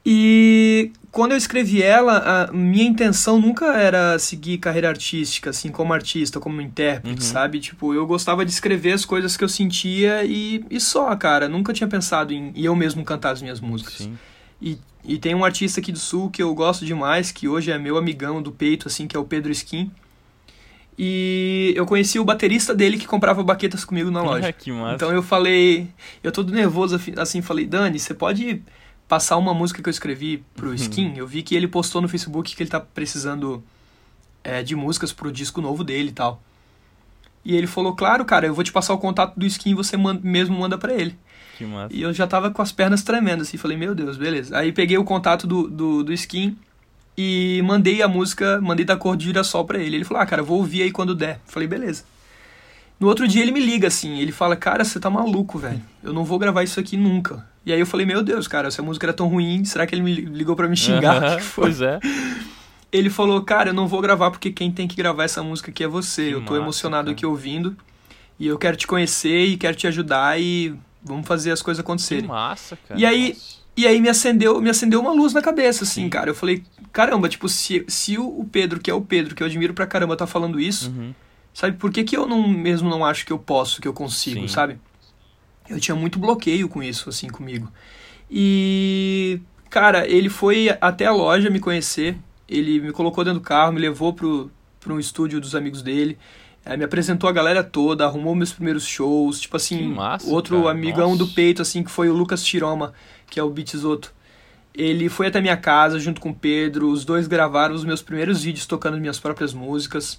[0.06, 5.92] E quando eu escrevi ela, a minha intenção nunca era seguir carreira artística, assim, como
[5.94, 7.26] artista, como intérprete, Uhum.
[7.32, 7.58] sabe?
[7.60, 11.48] Tipo, eu gostava de escrever as coisas que eu sentia e, e só, cara.
[11.48, 13.94] Nunca tinha pensado em, eu mesmo cantar as minhas músicas.
[13.98, 14.18] Sim.
[14.60, 17.78] E, e tem um artista aqui do Sul que eu gosto demais, que hoje é
[17.78, 19.90] meu amigão do peito, assim, que é o Pedro Skin.
[20.98, 24.52] E eu conheci o baterista dele que comprava baquetas comigo na loja.
[24.52, 24.94] que massa.
[24.96, 25.88] Então eu falei,
[26.22, 28.62] eu todo nervoso assim, falei, Dani, você pode
[29.08, 30.74] passar uma música que eu escrevi pro Uhum.
[30.74, 31.14] Skin?
[31.16, 33.62] Eu vi que ele postou no Facebook que ele tá precisando
[34.42, 36.42] é, de músicas pro disco novo dele e tal.
[37.44, 39.96] E ele falou, claro, cara, eu vou te passar o contato do Skin e você
[39.96, 41.14] man- mesmo manda pra ele.
[41.58, 41.94] Que massa.
[41.94, 44.56] E eu já tava com as pernas tremendo, assim, falei, meu Deus, beleza.
[44.58, 46.56] Aí peguei o contato do, do, do Skin
[47.16, 49.96] e mandei a música, mandei da cor de girassol pra ele.
[49.96, 51.38] Ele falou, ah, cara, vou ouvir aí quando der.
[51.46, 52.04] Falei, beleza.
[53.04, 55.78] No outro dia ele me liga, assim, ele fala, cara, você tá maluco, velho.
[56.02, 57.46] Eu não vou gravar isso aqui nunca.
[57.66, 60.00] E aí eu falei, meu Deus, cara, essa música era tão ruim, será que ele
[60.02, 61.18] me ligou pra me xingar?
[61.22, 61.64] O que que foi?
[61.64, 62.00] pois é.
[62.90, 65.84] Ele falou, cara, eu não vou gravar porque quem tem que gravar essa música aqui
[65.84, 66.28] é você.
[66.28, 67.12] Que eu tô massa, emocionado cara.
[67.12, 67.76] aqui ouvindo.
[68.40, 71.86] E eu quero te conhecer e quero te ajudar e vamos fazer as coisas Que
[71.86, 72.26] acontecerem.
[72.26, 72.98] massa, cara.
[72.98, 73.64] E aí- Nossa.
[73.76, 76.08] E aí me acendeu, me acendeu uma luz na cabeça, assim, Sim.
[76.08, 76.30] cara.
[76.30, 76.62] Eu falei,
[76.92, 79.84] caramba, tipo, se, se o o Pedro, que é o Pedro, que eu admiro pra
[79.84, 81.12] caramba, tá falando isso, Uhum.
[81.54, 84.40] Sabe, por que, que eu não mesmo não acho que eu posso, que eu consigo,
[84.40, 84.48] Sim.
[84.48, 84.78] sabe?
[85.70, 87.72] Eu tinha muito bloqueio com isso, assim, comigo.
[88.30, 89.40] E,
[89.70, 93.80] cara, ele foi até a loja me conhecer, ele me colocou dentro do carro, me
[93.80, 96.18] levou pro, pro um estúdio dos amigos dele,
[96.64, 100.70] eh, me apresentou a galera toda, arrumou meus primeiros shows, tipo assim, massa, outro cara,
[100.72, 101.24] amigão nossa.
[101.24, 102.92] do peito, assim, que foi o Lucas Tiroma,
[103.30, 104.12] que é o Beatsoto.
[104.74, 108.42] Ele foi até minha casa junto com o Pedro, os dois gravaram os meus primeiros
[108.42, 110.18] vídeos tocando minhas próprias músicas.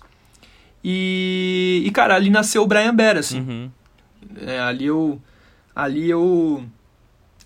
[0.87, 3.39] E, e cara, ali nasceu o Brian Bear, assim.
[3.39, 3.71] Uhum.
[4.45, 5.19] É, ali eu
[5.75, 6.63] ali eu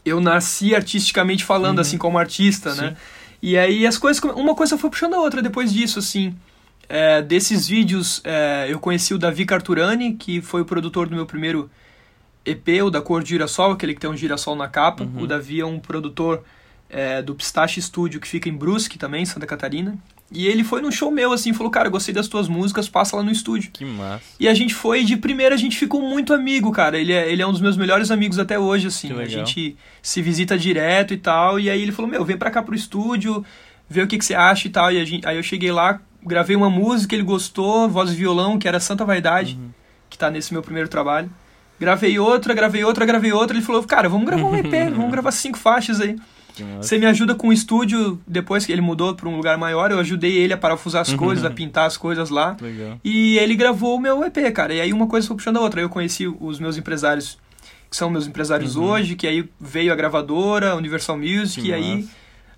[0.03, 1.81] eu nasci artisticamente falando Uhum.
[1.81, 2.81] assim como artista, Sim.
[2.81, 2.97] né?
[3.41, 6.35] E aí as coisas uma coisa foi puxando a outra depois disso assim.
[6.89, 11.25] É, desses vídeos é, eu conheci o Davi Carturani, que foi o produtor do meu
[11.25, 11.69] primeiro
[12.45, 15.03] EP, o da cor de girassol, aquele que tem um girassol na capa.
[15.05, 15.21] Uhum.
[15.23, 16.43] O Davi é um produtor
[16.89, 19.97] é, do Pistache Studio que fica em Brusque também, Santa Catarina.
[20.31, 23.23] E ele foi num show meu, assim, falou, cara, gostei das tuas músicas, passa lá
[23.23, 23.71] no estúdio.
[23.73, 24.23] Que massa.
[24.39, 26.99] E a gente foi, de primeira a gente ficou muito amigo, cara.
[26.99, 29.07] Ele é, ele é um dos meus melhores amigos até hoje, assim.
[29.07, 31.59] A gente se visita direto e tal.
[31.59, 33.43] E aí ele falou, meu, vem pra cá pro estúdio,
[33.89, 34.91] vê o que, que você acha e tal.
[34.91, 38.67] E gente, aí eu cheguei lá, gravei uma música, ele gostou, voz e violão, que
[38.67, 39.69] era Santa Vaidade, Uhum.
[40.11, 41.29] que tá nesse meu primeiro trabalho.
[41.79, 43.57] Gravei outra, gravei outra, gravei outra.
[43.57, 46.17] Ele falou, cara, vamos gravar um EP, vamos gravar cinco faixas aí.
[46.77, 49.99] Você me ajuda com o estúdio, depois que ele mudou pra um lugar maior, eu
[49.99, 52.55] ajudei ele a parafusar as coisas, a pintar as coisas lá.
[52.59, 52.99] Legal.
[53.03, 54.73] E ele gravou o meu EP, cara.
[54.73, 55.79] E aí uma coisa foi puxando a outra.
[55.79, 57.37] Aí Eu conheci os meus empresários,
[57.89, 58.83] que são meus empresários Uhum.
[58.85, 62.09] hoje, que aí veio a gravadora, Universal Music, Que e aí massa.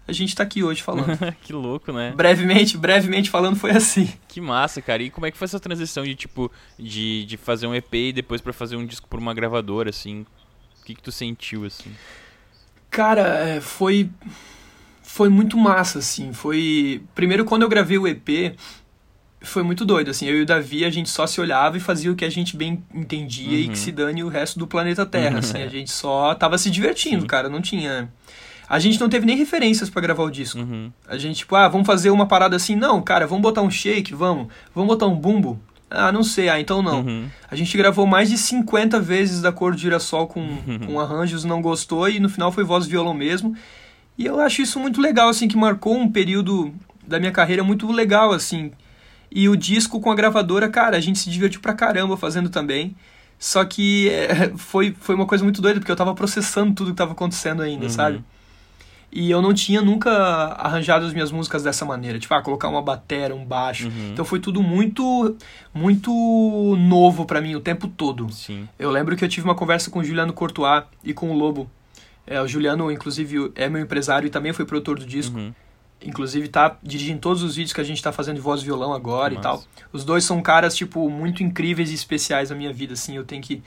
[0.08, 1.08] a gente tá aqui hoje falando.
[1.44, 2.12] que louco, né?
[2.16, 4.12] brevemente, brevemente falando, foi assim.
[4.28, 5.04] Que massa, cara.
[5.04, 8.14] E como é que foi essa transição de, tipo, de, de fazer um EP e
[8.14, 10.26] depois pra fazer um disco por uma gravadora, assim?
[10.82, 11.92] O que que tu sentiu, assim?
[12.92, 14.10] Cara, é, foi.
[15.02, 16.32] Foi muito massa, assim.
[16.34, 17.02] Foi.
[17.16, 18.56] Primeiro, quando eu gravei o EP,
[19.42, 20.26] foi muito doido, assim.
[20.28, 22.56] Eu e o Davi, a gente só se olhava e fazia o que a gente
[22.56, 23.72] bem entendia e Uhum.
[23.72, 25.62] que se dane o resto do planeta Terra, assim.
[25.64, 27.28] A gente só tava se divertindo, Sim.
[27.28, 27.50] cara.
[27.50, 28.12] Não tinha.
[28.70, 30.60] A gente não teve nem referências pra gravar o disco.
[30.60, 30.92] Uhum.
[31.08, 32.76] A gente, tipo, ah, vamos fazer uma parada assim.
[32.76, 34.48] Não, cara, vamos botar um shake, vamos.
[34.74, 35.60] Vamos botar um bumbo.
[35.94, 36.48] Ah, não sei.
[36.50, 37.02] Ah, então não.
[37.02, 37.28] Uhum.
[37.50, 41.62] A gente gravou mais de 50 vezes da cor de girassol com, com arranjos, não
[41.62, 43.56] gostou e no final foi voz e violão mesmo.
[44.18, 46.74] E eu acho isso muito legal, assim, que marcou um período
[47.06, 48.72] da minha carreira muito legal, assim.
[49.30, 52.96] E o disco com a gravadora, cara, a gente se divertiu pra caramba fazendo também.
[53.40, 56.98] Só que é, foi, foi uma coisa muito doida, porque eu tava processando tudo que
[56.98, 57.90] tava acontecendo ainda, Uhum.
[57.90, 58.24] sabe?
[59.12, 62.18] E eu não tinha nunca arranjado as minhas músicas dessa maneira.
[62.18, 63.88] Tipo, ah, colocar uma batera, um baixo.
[63.88, 64.12] Uhum.
[64.14, 65.36] Então foi tudo muito,
[65.74, 66.12] muito
[66.80, 68.32] novo pra mim o tempo todo.
[68.32, 68.70] Sim.
[68.80, 71.70] Eu lembro que eu tive uma conversa com o Juliano Courtois e com o Lobo.
[72.26, 75.38] É, o Juliano, inclusive, é meu empresário e também foi produtor do disco.
[75.38, 75.54] Uhum.
[76.04, 78.94] Inclusive, tá dirigindo todos os vídeos que a gente tá fazendo de voz e violão
[78.94, 79.64] agora Que e tal.
[79.92, 83.18] Os dois são caras, tipo, muito incríveis e especiais na minha vida, assim.
[83.18, 83.62] Eu tenho que...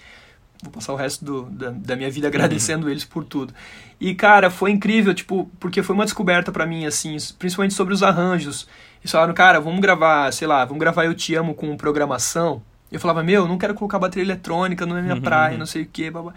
[0.63, 3.53] Vou passar o resto do, da, da minha vida agradecendo eles por tudo.
[4.01, 8.03] E, cara, foi incrível, tipo, porque foi uma descoberta pra mim, assim, principalmente sobre os
[8.03, 8.67] arranjos.
[9.01, 12.63] Eles falaram, cara, vamos gravar, sei lá, vamos gravar Eu Te Amo com programação.
[12.91, 15.87] Eu falava, meu, não quero colocar bateria eletrônica, não é minha praia, não sei o
[15.87, 16.33] que, babá.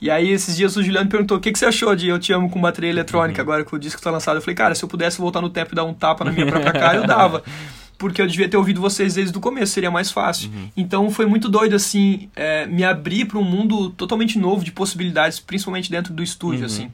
[0.00, 2.32] E aí, esses dias, o Juliano perguntou, o que, que você achou de Eu Te
[2.32, 4.36] Amo com bateria eletrônica agora que o disco tá lançado?
[4.36, 6.44] Eu falei, cara, se eu pudesse voltar no tempo e dar um tapa na minha
[6.50, 7.42] própria cara, eu dava.
[8.04, 10.50] Porque eu devia ter ouvido vocês desde o começo, seria mais fácil.
[10.76, 15.40] Então foi muito doido, assim, é, me abrir para um mundo totalmente novo de possibilidades,
[15.40, 16.66] principalmente dentro do estúdio, Uhum.
[16.66, 16.92] assim.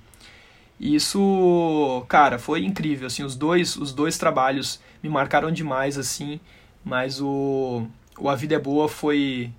[0.79, 6.39] E isso, cara, foi incrível, assim, os dois, os dois trabalhos me marcaram demais, assim,
[6.85, 7.87] mas o,
[8.19, 9.51] o A Vida é Boa foi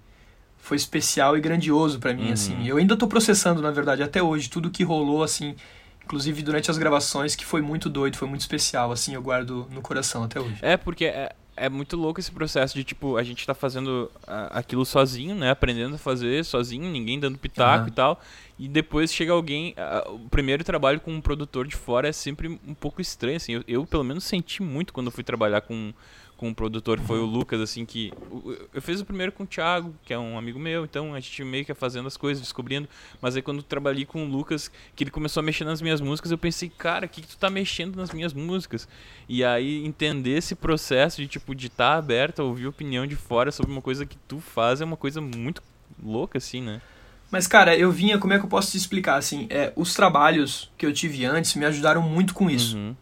[0.63, 2.33] foi especial e grandioso pra mim, Uhum.
[2.33, 2.67] assim.
[2.67, 5.55] Eu ainda tô processando, na verdade, até hoje, tudo que rolou, assim,
[6.05, 9.81] inclusive durante as gravações, que foi muito doido, foi muito especial, assim, eu guardo no
[9.81, 10.57] coração até hoje.
[10.61, 14.59] É, porque é, é muito louco esse processo de, tipo, a gente tá fazendo ah,
[14.59, 15.51] aquilo sozinho, né?
[15.51, 17.87] Aprendendo a fazer sozinho, ninguém dando pitaco Aham.
[17.87, 18.21] e tal.
[18.57, 19.73] E depois chega alguém.
[19.77, 23.53] ah, o primeiro trabalho com um produtor de fora é sempre um pouco estranho, assim.
[23.53, 25.93] Eu, eu, pelo menos, senti muito quando fui trabalhar com,
[26.41, 28.11] com um produtor, foi o Lucas, assim, que.
[28.31, 31.19] o- Eu fiz o primeiro com o Thiago, que é um amigo meu, então a
[31.19, 32.89] gente meio que ia fazendo as coisas, descobrindo.
[33.21, 36.01] Mas aí quando eu trabalhei com o Lucas, que ele começou a mexer nas minhas
[36.01, 38.87] músicas, eu pensei, cara, o que, que tu tá mexendo nas minhas músicas?
[39.29, 43.51] E aí entender esse processo de, tipo, de estar aberto a ouvir opinião de fora
[43.51, 45.61] sobre uma coisa que tu faz é uma coisa muito
[46.03, 46.81] louca, assim, né?
[47.29, 50.69] Mas, cara, eu vinha, como é que eu posso te explicar, assim, é, os trabalhos
[50.77, 52.75] que eu tive antes me ajudaram muito com isso.
[52.75, 52.95] Uhum.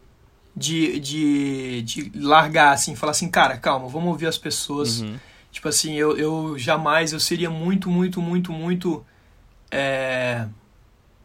[0.60, 5.00] De, de, de largar, assim, falar assim, cara, calma, vamos ouvir as pessoas.
[5.00, 5.16] Uhum.
[5.50, 9.04] Tipo assim, eu, eu jamais, eu seria muito, muito, muito, muito
[9.70, 10.46] é,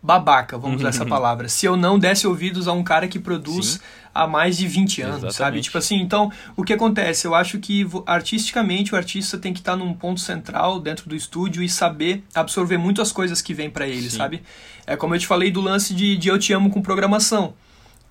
[0.06, 3.66] babaca, vamos usar essa palavra, se eu não desse ouvidos a um cara que produz
[3.66, 3.80] Sim.
[4.14, 5.28] há mais de 20 anos, sabe?
[5.28, 5.64] Exatamente.
[5.64, 7.26] Tipo assim, então, o que acontece?
[7.26, 11.64] Eu acho que artisticamente o artista tem que estar num ponto central dentro do estúdio
[11.64, 14.18] e saber absorver muito as coisas que vêm pra ele, Sim.
[14.18, 14.44] sabe?
[14.86, 17.56] É como eu te falei do lance de, de Eu Te Amo com programação.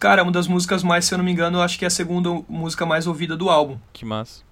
[0.05, 1.89] Cara, é uma das músicas mais, se eu não me engano, eu acho que é
[1.89, 3.79] a segunda música mais ouvida do álbum.
[3.91, 4.43] Que massa.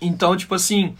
[0.00, 0.96] Então, tipo assim.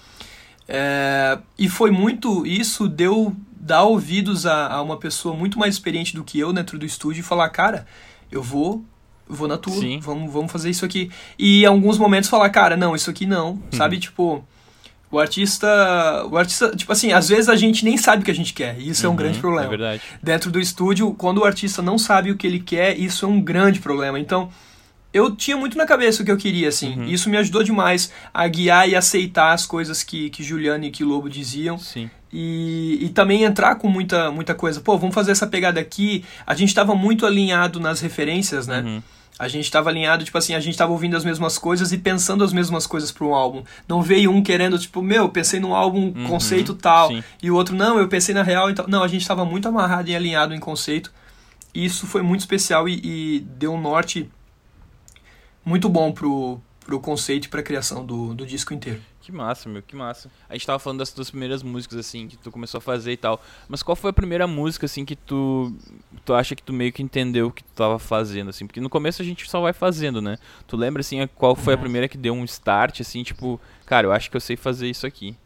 [0.68, 2.46] é, E foi muito.
[2.46, 6.78] Isso deu dar ouvidos a, a uma pessoa muito mais experiente do que eu dentro
[6.78, 7.88] do estúdio e falar, cara,
[8.30, 8.84] eu vou.
[9.26, 9.98] Vou na tua, Sim.
[9.98, 11.10] vamos, vamos fazer isso aqui.
[11.36, 13.60] E em alguns momentos falar, cara, não, isso aqui não.
[13.72, 14.46] Sabe, tipo.
[15.10, 15.66] O artista.
[16.30, 18.78] O artista, tipo assim, às vezes a gente nem sabe o que a gente quer.
[18.78, 20.02] E isso é um Uhum, grande problema É verdade.
[20.22, 23.40] dentro do estúdio, quando o artista não sabe o que ele quer, isso é um
[23.40, 24.18] grande problema.
[24.20, 24.50] Então,
[25.12, 26.94] eu tinha muito na cabeça o que eu queria, assim.
[26.98, 27.04] Uhum.
[27.04, 30.90] E isso me ajudou demais a guiar e aceitar as coisas que, que Juliano e
[30.90, 31.78] que Lobo diziam.
[31.78, 32.10] Sim.
[32.30, 34.82] E, e também entrar com muita, muita coisa.
[34.82, 36.22] Pô, vamos fazer essa pegada aqui.
[36.46, 38.82] A gente estava muito alinhado nas referências, né?
[38.82, 39.02] Uhum.
[39.38, 42.42] A gente estava alinhado, tipo assim, a gente estava ouvindo as mesmas coisas e pensando
[42.42, 43.62] as mesmas coisas para um álbum.
[43.86, 47.22] Não veio um querendo, tipo, meu, pensei num álbum Uhum, conceito tal, sim.
[47.42, 48.88] e o outro, não, eu pensei na real e tal.
[48.88, 51.12] Não, a gente estava muito amarrado e alinhado em conceito.
[51.72, 54.28] E isso foi muito especial e, e deu um norte
[55.64, 59.02] muito bom pro, pro conceito e pra criação do, do disco inteiro.
[59.20, 60.30] Que massa, meu, que massa.
[60.48, 63.16] A gente tava falando das tuas primeiras músicas, assim, que tu começou a fazer e
[63.18, 63.42] tal.
[63.68, 65.70] Mas qual foi a primeira música, assim, que tu.
[66.24, 68.66] Tu acha que tu meio que entendeu o que tu tava fazendo, assim?
[68.66, 70.38] Porque no começo a gente só vai fazendo, né?
[70.66, 71.82] Tu lembra, assim, qual foi a Uhum.
[71.82, 75.06] primeira que deu um start, assim, tipo, cara, eu acho que eu sei fazer isso
[75.06, 75.36] aqui.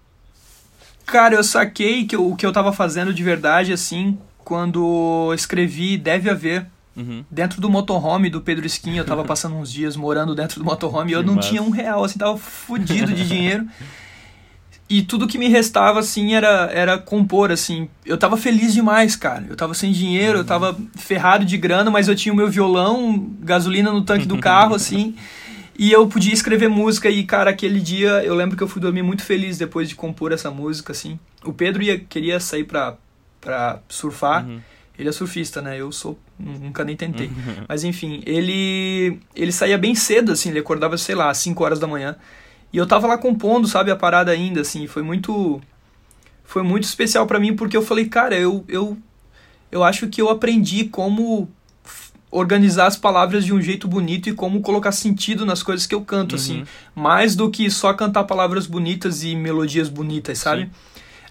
[1.05, 6.31] Cara, eu saquei que o que eu tava fazendo de verdade, assim, quando escrevi Deve
[6.31, 7.25] Haver, Uhum.
[7.31, 11.13] dentro do motorhome do Pedro Skin, eu tava passando uns dias morando dentro do motorhome
[11.13, 11.49] e eu não massa.
[11.49, 13.67] tinha um real, assim, tava fudido de dinheiro.
[14.91, 17.89] E tudo que me restava, assim, era, era compor, assim.
[18.05, 19.47] Eu tava feliz demais, cara.
[19.49, 23.27] Eu tava sem dinheiro, eu tava ferrado de grana, mas eu tinha o meu violão,
[23.41, 25.15] gasolina no tanque do carro, assim.
[25.79, 29.03] E eu podia escrever música e, cara, aquele dia eu lembro que eu fui dormir
[29.03, 31.19] muito feliz depois de compor essa música, assim.
[31.43, 32.97] O Pedro ia, queria sair pra,
[33.41, 34.47] pra surfar.
[34.47, 34.61] Uhum.
[35.03, 35.81] Ele é surfista, né?
[35.81, 36.19] Eu sou.
[36.39, 37.31] Nunca nem tentei.
[37.69, 39.19] Mas enfim, ele.
[39.35, 42.17] Ele saía bem cedo, assim, ele acordava, sei lá, às 5 horas da manhã.
[42.73, 45.61] E eu tava lá compondo, sabe, a parada ainda, assim, foi muito.
[46.45, 48.97] Foi muito especial pra mim, porque eu falei, cara, eu, eu,
[49.71, 51.49] eu acho que eu aprendi como
[52.31, 56.03] organizar as palavras de um jeito bonito e como colocar sentido nas coisas que eu
[56.03, 56.61] canto, assim.
[56.61, 56.67] Uhum.
[56.95, 60.63] Mais do que só cantar palavras bonitas e melodias bonitas, sabe?
[60.63, 60.71] Sim.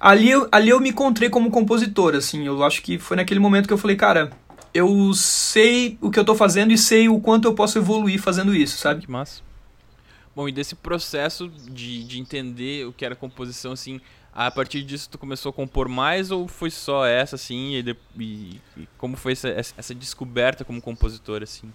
[0.01, 2.45] Ali eu, ali eu me encontrei como compositor, assim.
[2.45, 4.31] Eu acho que foi naquele momento que eu falei, cara,
[4.73, 8.55] eu sei o que eu tô fazendo e sei o quanto eu posso evoluir fazendo
[8.55, 9.01] isso, sabe?
[9.01, 9.41] Que massa.
[10.35, 14.01] Bom, e desse processo de, de entender o que era composição, assim,
[14.33, 18.61] a partir disso tu começou a compor mais ou foi só essa, assim, e, e-
[18.77, 21.71] e como foi essa essa descoberta como compositor, assim?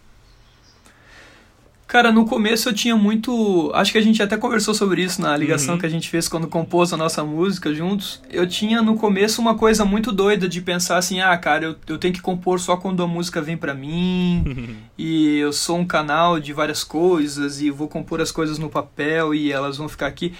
[1.86, 3.70] Cara, no começo eu tinha muito.
[3.72, 5.80] Acho que a gente até conversou sobre isso na ligação Uhum.
[5.80, 8.20] que a gente fez quando compôs a nossa música juntos.
[8.28, 11.96] Eu tinha no começo uma coisa muito doida de pensar assim: ah, cara, eu, eu
[11.96, 14.76] tenho que compor só quando a música vem pra mim.
[14.98, 19.32] e eu sou um canal de várias coisas e vou compor as coisas no papel
[19.32, 20.34] e elas vão ficar aqui.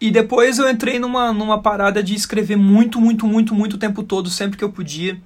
[0.00, 4.02] E depois eu entrei numa, numa parada de escrever muito, muito, muito, muito o tempo
[4.02, 5.18] todo, sempre que eu podia.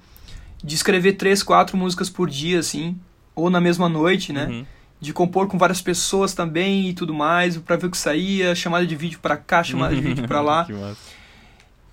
[0.61, 2.95] De escrever três, quatro músicas por dia, assim.
[3.33, 4.47] Ou na mesma noite, né?
[4.47, 4.65] Uhum.
[5.01, 8.85] De compor com várias pessoas também e tudo mais, pra ver o que saía, chamada
[8.85, 10.67] de vídeo pra cá, chamada de vídeo pra lá.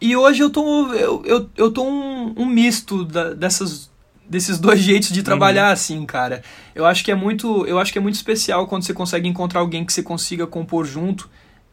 [0.00, 3.90] E hoje eu tô eu, eu, eu tô um, um misto da- dessas
[4.28, 6.42] desses dois jeitos de trabalhar assim, cara.
[6.74, 9.60] Eu acho que é muito, eu acho que é muito especial quando você consegue encontrar
[9.60, 11.30] alguém que você consiga compor junto,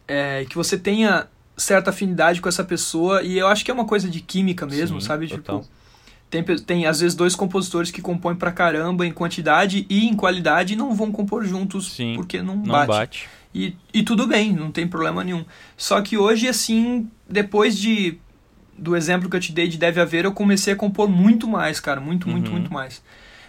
[0.07, 3.83] é, que você tenha certa afinidade com essa pessoa e eu acho que é uma
[3.85, 5.27] coisa de química mesmo, Sim, sabe?
[5.27, 5.59] total.
[5.63, 5.71] Tipo,
[6.43, 10.73] tem, tem às vezes dois compositores que compõem pra caramba em quantidade e em qualidade
[10.73, 12.87] e não vão compor juntos Sim, porque não, Não bate.
[12.87, 13.29] bate.
[13.53, 15.45] E, e tudo bem, não tem problema nenhum.
[15.77, 18.17] Só que hoje, assim, depois de
[18.77, 21.79] do exemplo que eu te dei de Deve Haver, eu comecei a compor muito mais,
[21.79, 22.01] cara.
[22.01, 22.53] Muito, muito, Uhum.
[22.55, 23.01] muito mais.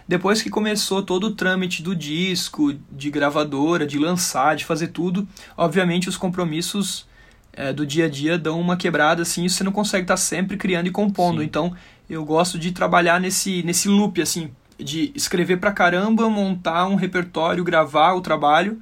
[0.07, 5.27] Depois que começou todo o trâmite do disco, de gravadora, de lançar, de fazer tudo,
[5.57, 7.05] obviamente os compromissos
[7.51, 10.55] é, do dia a dia dão uma quebrada, assim, e você não consegue estar sempre
[10.55, 11.39] criando e compondo.
[11.39, 11.45] Sim.
[11.45, 11.75] Então,
[12.09, 17.63] eu gosto de trabalhar nesse, nesse loop, assim, de escrever pra caramba, montar um repertório,
[17.63, 18.81] gravar o trabalho,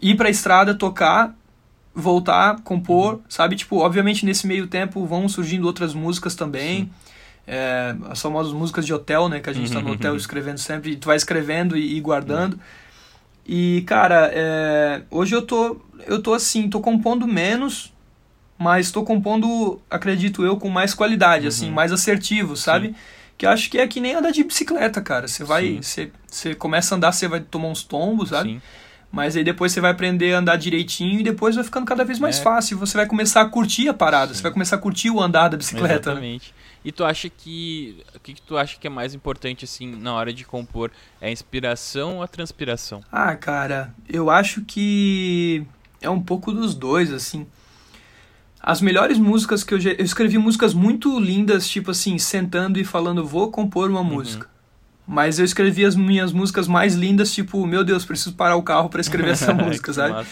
[0.00, 1.34] ir pra estrada, tocar,
[1.94, 3.56] voltar, compor, sabe?
[3.56, 6.90] Tipo, obviamente nesse meio tempo vão surgindo outras músicas também.
[7.46, 9.40] É, as famosas músicas de hotel, né?
[9.40, 12.58] Que a gente tá no hotel escrevendo sempre, tu vai escrevendo e, e guardando.
[13.44, 17.91] E, cara, é, hoje eu tô, eu tô assim, tô compondo menos,
[18.62, 22.94] mas tô compondo, acredito eu, com mais qualidade, assim, mais assertivo, sabe?
[23.36, 25.26] Que eu acho que é que nem andar de bicicleta, cara.
[25.26, 25.82] Você vai, Sim.
[25.82, 28.50] você, você começa a andar, você vai tomar uns tombos, sabe?
[28.50, 28.62] Sim.
[29.10, 32.18] Mas aí depois você vai aprender a andar direitinho e depois vai ficando cada vez
[32.18, 32.42] mais É.
[32.42, 32.78] fácil.
[32.78, 35.56] Você vai começar a curtir a parada, você vai começar a curtir o andar da
[35.58, 35.88] bicicleta.
[35.88, 35.96] né?
[35.96, 36.54] Exatamente.
[36.84, 38.02] E tu acha que.
[38.14, 40.90] O que, que tu acha que é mais importante, assim, na hora de compor?
[41.20, 43.02] É a inspiração ou a transpiração?
[43.12, 45.64] Ah, cara, eu acho que
[46.00, 47.46] é um pouco dos dois, assim.
[48.62, 49.90] As melhores músicas que eu já.
[49.90, 54.48] Eu escrevi músicas muito lindas, tipo assim, sentando e falando, vou compor uma música.
[55.04, 58.88] Mas eu escrevi as minhas músicas mais lindas, tipo, meu Deus, preciso parar o carro
[58.88, 60.12] pra escrever essa música, sabe?
[60.12, 60.30] massa.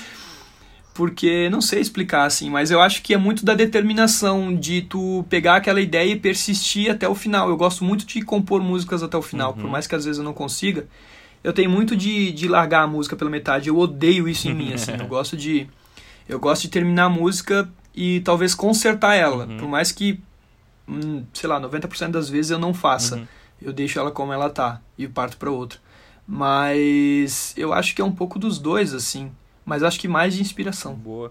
[0.94, 5.24] Porque não sei explicar assim, mas eu acho que é muito da determinação de tu
[5.28, 7.48] pegar aquela ideia e persistir até o final.
[7.48, 10.24] Eu gosto muito de compor músicas até o final, por mais que às vezes eu
[10.24, 10.86] não consiga.
[11.42, 13.68] Eu tenho muito de, de largar a música pela metade.
[13.68, 14.92] Eu odeio isso em mim, assim.
[14.92, 15.66] Eu gosto de
[16.28, 17.68] eu gosto de terminar a música
[18.00, 20.18] e talvez consertar ela, por mais que
[20.88, 23.16] hum, sei lá, 90% das vezes eu não faça.
[23.16, 23.26] Uhum.
[23.60, 25.78] Eu deixo ela como ela tá e parto para outra.
[26.26, 29.30] Mas eu acho que é um pouco dos dois, assim.
[29.66, 30.94] Mas acho que mais de inspiração.
[30.94, 31.30] Boa.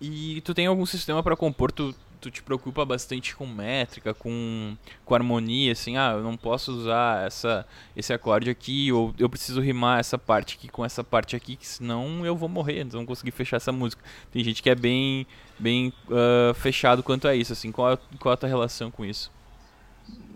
[0.00, 1.70] E tu tem algum sistema para compor?
[1.70, 6.72] Tu, tu te preocupa bastante com métrica, com, com harmonia, assim, ah, eu não posso
[6.72, 11.34] usar essa, esse acorde aqui, ou eu preciso rimar essa parte aqui com essa parte
[11.34, 14.02] aqui, que senão eu vou morrer, não vou conseguir fechar essa música.
[14.30, 15.26] Tem gente que é bem,
[15.58, 19.30] bem uh, fechado quanto a isso, assim, qual, qual a tua relação com isso?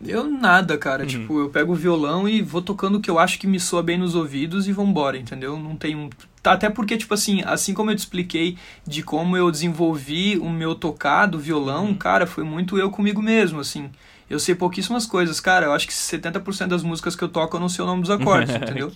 [0.04, 1.02] Eu nada, cara.
[1.02, 1.08] Uhum.
[1.08, 3.82] Tipo, eu pego o violão e vou tocando o que eu acho que me soa
[3.82, 5.58] bem nos ouvidos e vambora, entendeu?
[5.58, 6.10] Não tem.
[6.42, 8.56] Tá, até porque, tipo assim, assim como eu te expliquei
[8.86, 11.94] de como eu desenvolvi o meu tocar do violão, uhum.
[11.94, 13.90] cara, foi muito eu comigo mesmo, assim.
[14.28, 15.66] Eu sei pouquíssimas coisas, cara.
[15.66, 18.10] Eu acho que 70% das músicas que eu toco eu não sei o nome dos
[18.10, 18.92] acordes, entendeu?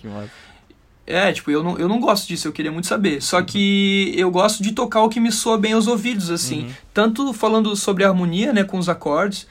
[1.07, 3.21] É, tipo, eu não, eu não gosto disso, eu queria muito saber.
[3.21, 3.45] Só uhum.
[3.45, 6.65] que eu gosto de tocar o que me soa bem aos ouvidos, assim.
[6.65, 6.73] Uhum.
[6.93, 9.47] Tanto falando sobre harmonia, né, com os acordes,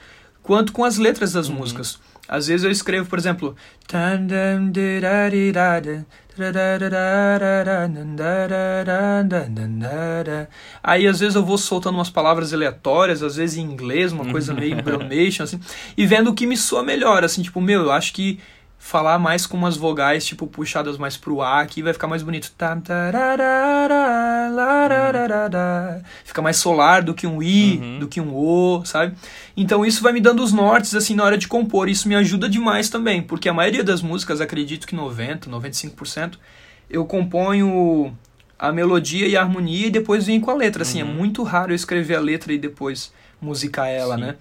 [0.50, 1.58] quanto com as letras das uhum.
[1.58, 2.00] músicas.
[2.28, 3.54] Às vezes eu escrevo, por exemplo,
[10.82, 14.52] Aí às vezes eu vou soltando umas palavras aleatórias, às vezes em inglês, uma coisa
[14.52, 15.60] meio bromation, assim,
[15.96, 18.40] e vendo o que me soa melhor, assim, tipo, meu, eu acho que
[18.82, 22.50] falar mais com umas vogais, tipo, puxadas mais pro A, que vai ficar mais bonito.
[26.24, 27.98] Fica mais solar do que um I, uhum.
[27.98, 29.14] do que um O, sabe?
[29.54, 31.90] Então isso vai me dando os nortes, assim, na hora de compor.
[31.90, 36.38] Isso me ajuda demais também, porque a maioria das músicas, acredito que 90, 95%,
[36.88, 38.16] eu componho
[38.58, 40.82] a melodia e a harmonia e depois venho com a letra.
[40.82, 41.10] Assim, é uhum.
[41.10, 44.22] é muito raro eu escrever a letra e depois musicar ela, Sim.
[44.22, 44.36] né?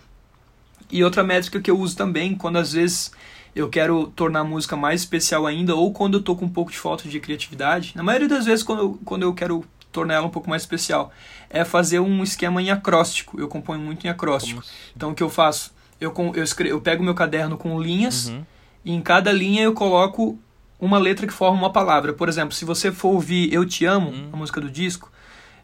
[0.90, 3.12] E outra métrica que eu uso também, quando às vezes
[3.56, 6.72] eu quero tornar a música mais especial ainda, ou quando eu tô com um pouco
[6.72, 10.28] de falta de criatividade, na maioria das vezes quando eu, quando eu quero tornar ela
[10.28, 11.12] um pouco mais especial,
[11.50, 13.40] é fazer um esquema em acróstico.
[13.40, 14.60] Eu componho muito em acróstico.
[14.60, 14.70] Assim?
[14.96, 15.74] Então o que eu faço?
[16.00, 18.46] Eu, eu, escrevo, eu pego meu caderno com linhas, uhum.
[18.86, 20.40] e em cada linha eu coloco
[20.80, 22.14] uma letra que forma uma palavra.
[22.14, 24.30] Por exemplo, se você for ouvir Eu Te Amo, uhum.
[24.32, 25.12] a música do disco,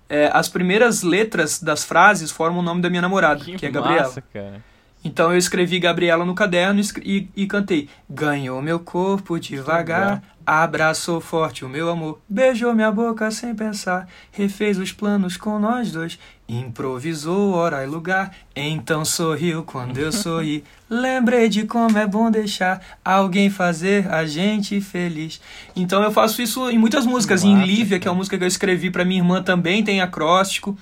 [0.10, 3.70] é, as primeiras letras das frases formam o nome da minha namorada, que, que é
[3.70, 4.04] Gabriela.
[4.04, 4.64] Massa, cara.
[5.06, 11.64] Então eu escrevi Gabriela no caderno e, e cantei: Ganhou meu corpo devagar, abraçou forte
[11.64, 16.18] o meu amor, beijou minha boca sem pensar, refez os planos com nós dois,
[16.50, 20.64] improvisou hora e lugar, então sorriu quando eu sorri.
[20.90, 25.40] Lembrei de como é bom deixar alguém fazer a gente feliz.
[25.76, 27.44] Então eu faço isso em muitas músicas.
[27.44, 30.76] Em Lívia, que é uma música que eu escrevi para minha irmã também, tem acróstico.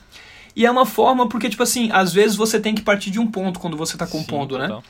[0.55, 3.27] E é uma forma porque, tipo assim, às vezes você tem que partir de um
[3.27, 4.81] ponto quando você está compondo, Sim, né?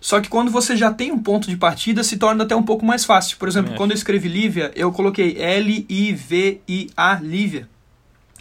[0.00, 2.84] Só que quando você já tem um ponto de partida, se torna até um pouco
[2.84, 3.36] mais fácil.
[3.38, 7.68] Por exemplo, quando eu escrevi Lívia, eu coloquei L-I-V-I-A, Lívia.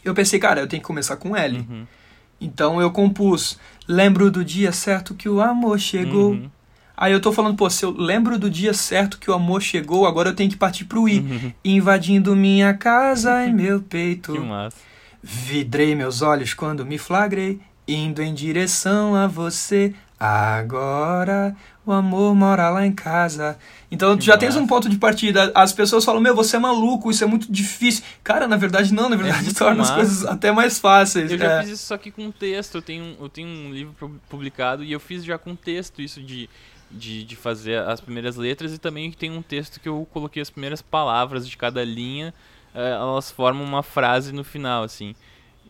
[0.03, 1.59] Eu pensei, cara, eu tenho que começar com L.
[1.59, 1.85] Uhum.
[2.41, 6.31] Então eu compus, lembro do dia certo que o amor chegou.
[6.31, 6.49] Uhum.
[6.97, 10.07] Aí eu tô falando, pô, se eu lembro do dia certo que o amor chegou,
[10.07, 11.19] agora eu tenho que partir pro I.
[11.19, 11.53] Uhum.
[11.63, 14.33] Invadindo minha casa e meu peito.
[14.33, 14.90] Que massa.
[15.23, 19.93] Vidrei meus olhos quando me flagrei, indo em direção a você.
[20.19, 21.55] Agora
[21.85, 23.57] o amor mora lá em casa.
[23.89, 25.51] Então tu já tens um ponto de partida.
[25.55, 28.03] As pessoas falam, meu, você é maluco, isso é muito difícil.
[28.23, 29.91] Cara, na verdade não, na verdade é torna massa.
[29.91, 31.31] as coisas até mais fáceis.
[31.31, 31.61] Eu já é.
[31.61, 32.75] fiz isso só que com texto.
[32.75, 36.47] Eu tenho, eu tenho um livro publicado e eu fiz já com texto isso de,
[36.89, 40.49] de, de fazer as primeiras letras e também tem um texto que eu coloquei as
[40.49, 42.31] primeiras palavras de cada linha é,
[42.73, 45.15] elas formam uma frase no final, assim.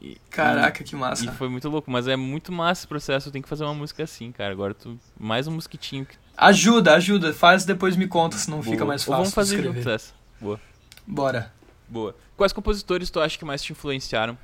[0.01, 1.25] E, Caraca, que massa.
[1.25, 3.31] E foi muito louco, mas é muito massa esse processo.
[3.31, 4.51] Tem que fazer uma música assim, cara.
[4.51, 4.99] Agora tu.
[5.19, 6.05] Mais um mosquitinho.
[6.05, 6.15] Que...
[6.35, 7.33] Ajuda, ajuda.
[7.33, 9.13] Faz depois me conta, se não fica mais fácil.
[9.13, 10.13] Ou vamos fazer juntos essa.
[10.39, 10.59] Boa.
[11.05, 11.53] Bora.
[11.87, 12.15] Boa.
[12.35, 14.37] Quais compositores tu acha que mais te influenciaram?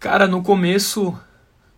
[0.00, 1.18] Cara, no começo,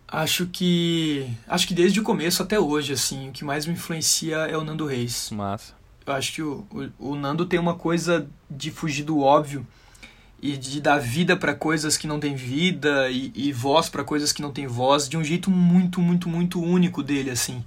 [0.07, 1.27] acho que.
[1.47, 4.63] Acho que desde o começo até hoje, assim, o que mais me influencia é o
[4.63, 5.31] Nando Reis.
[5.31, 5.73] Massa.
[6.05, 6.65] Eu acho que o,
[6.97, 9.67] o, o Nando tem uma coisa de fugir do óbvio
[10.41, 14.31] e de dar vida para coisas que não têm vida e, e voz para coisas
[14.31, 17.63] que não têm voz de um jeito muito, muito, muito único dele, assim.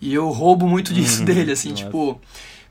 [0.00, 1.84] E eu roubo muito disso uhum, dele, assim, nossa.
[1.84, 2.20] tipo,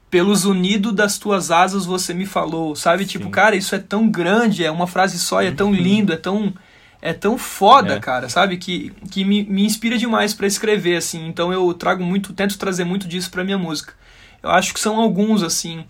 [0.10, 3.06] pelos unidos das tuas asas você me falou, sabe?
[3.06, 3.20] Tipo, Sim.
[3.20, 5.76] Tipo, cara, isso é tão grande, é uma frase só, e é tão uhum.
[5.76, 6.54] lindo, é tão
[7.00, 8.00] é tão foda, é.
[8.00, 8.58] cara, sabe?
[8.58, 11.28] Que, que me, me inspira demais para escrever, assim.
[11.28, 13.94] Então eu trago muito, tento trazer muito disso pra minha música.
[14.42, 15.86] Eu acho que são alguns, assim,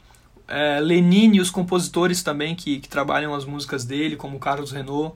[0.47, 5.15] é, Lenine e os compositores também que, que trabalham as músicas dele, como Carlos Renault,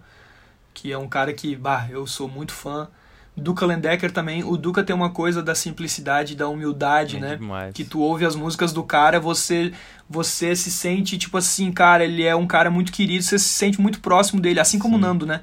[0.74, 2.88] que é um cara que, bah, eu sou muito fã.
[3.36, 4.44] Duca Lendecker também.
[4.44, 7.36] O Duca tem uma coisa da simplicidade, da humildade, é né?
[7.38, 7.74] Demais.
[7.74, 9.72] Que tu ouve as músicas do cara, você
[10.10, 13.80] você se sente tipo assim, cara, ele é um cara muito querido, você se sente
[13.80, 15.40] muito próximo dele, assim como o Nando, né?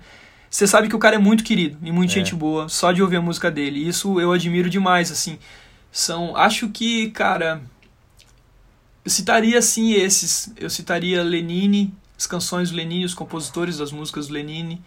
[0.51, 2.15] Você sabe que o cara é muito querido e muito é.
[2.15, 3.87] gente boa, só de ouvir a música dele.
[3.87, 5.39] Isso eu admiro demais, assim.
[5.91, 7.63] São, acho que, cara,
[9.09, 10.53] eu citaria, sim, esses.
[10.55, 14.83] Eu citaria Lenine, as canções do Lenine, os compositores das músicas do Lenine.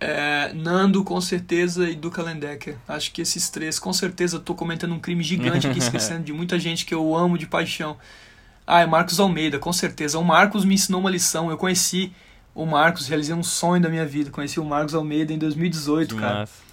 [0.00, 2.76] É, Nando, com certeza, e Duca Lendecker.
[2.88, 6.58] Acho que esses três, com certeza, estou cometendo um crime gigante aqui, esquecendo de muita
[6.58, 7.96] gente que eu amo de paixão.
[8.66, 10.18] Ah, é Marcos Almeida, com certeza.
[10.18, 11.48] O Marcos me ensinou uma lição.
[11.48, 12.12] Eu conheci
[12.52, 14.28] o Marcos, realizei um sonho da minha vida.
[14.28, 16.40] Conheci o Marcos Almeida em 2018, que cara.
[16.40, 16.64] Massa.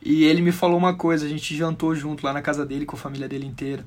[0.00, 2.94] E ele me falou uma coisa, a gente jantou junto lá na casa dele com
[2.94, 3.84] a família dele inteira.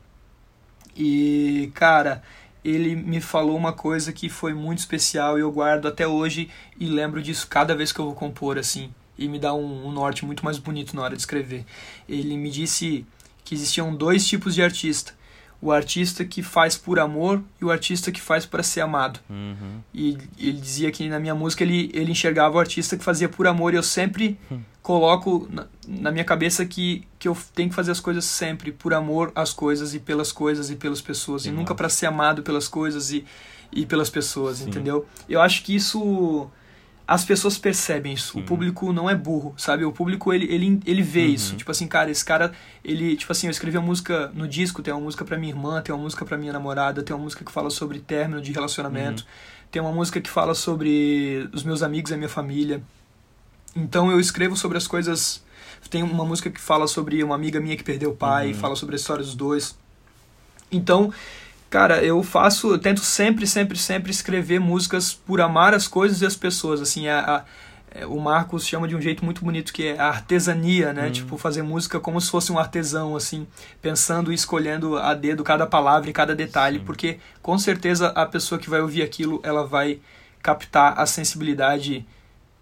[0.95, 2.23] E, cara,
[2.63, 6.85] ele me falou uma coisa que foi muito especial e eu guardo até hoje e
[6.87, 8.93] lembro disso cada vez que eu vou compor, assim.
[9.17, 11.65] E me dá um, um norte muito mais bonito na hora de escrever.
[12.07, 13.05] Ele me disse
[13.43, 15.13] que existiam dois tipos de artista
[15.65, 19.19] o artista que faz por amor e o artista que faz para ser amado.
[19.27, 19.79] Uhum.
[19.91, 23.47] E ele dizia que na minha música ele, ele enxergava o artista que fazia por
[23.47, 24.61] amor e eu sempre uhum.
[24.83, 28.93] coloco na, na, minha cabeça que, que eu tenho que fazer as coisas sempre por
[28.93, 32.43] amor às coisas e pelas coisas e pelas pessoas Sim, e nunca para ser amado
[32.43, 33.25] pelas coisas e,
[33.73, 34.69] e pelas pessoas, Sim.
[34.69, 35.07] entendeu?
[35.27, 36.47] Eu acho que isso
[37.07, 38.39] as pessoas percebem isso.
[38.39, 39.85] O público não é burro, sabe?
[39.85, 41.33] O público, ele, ele, ele vê uhum.
[41.33, 41.55] isso.
[41.55, 42.51] Tipo assim, cara, esse cara,
[42.83, 43.15] ele...
[43.15, 45.93] Tipo assim, eu escrevi uma música no disco, tem uma música pra minha irmã, tem
[45.93, 49.67] uma música pra minha namorada, tem uma música que fala sobre término de relacionamento, uhum.
[49.69, 52.81] tem uma música que fala sobre os meus amigos e a minha família.
[53.75, 55.43] Então eu escrevo sobre as coisas...
[55.89, 58.53] Tem uma música que fala sobre uma amiga minha que perdeu o pai, uhum.
[58.55, 59.77] fala sobre a história dos dois.
[60.71, 61.13] Então
[61.75, 66.25] Cara, eu faço, eu tento sempre, sempre, sempre escrever músicas por amar as coisas e
[66.25, 67.43] as pessoas, assim, a, a
[67.93, 71.07] é, o Marcos chama de um jeito muito bonito que é a artesania, né?
[71.07, 71.11] Hum.
[71.11, 73.45] Tipo, fazer música como se fosse um artesão, assim,
[73.81, 76.85] pensando e escolhendo a dedo cada palavra e cada detalhe, Sim.
[76.85, 79.99] porque com certeza a pessoa que vai ouvir aquilo, ela vai
[80.41, 82.07] captar a sensibilidade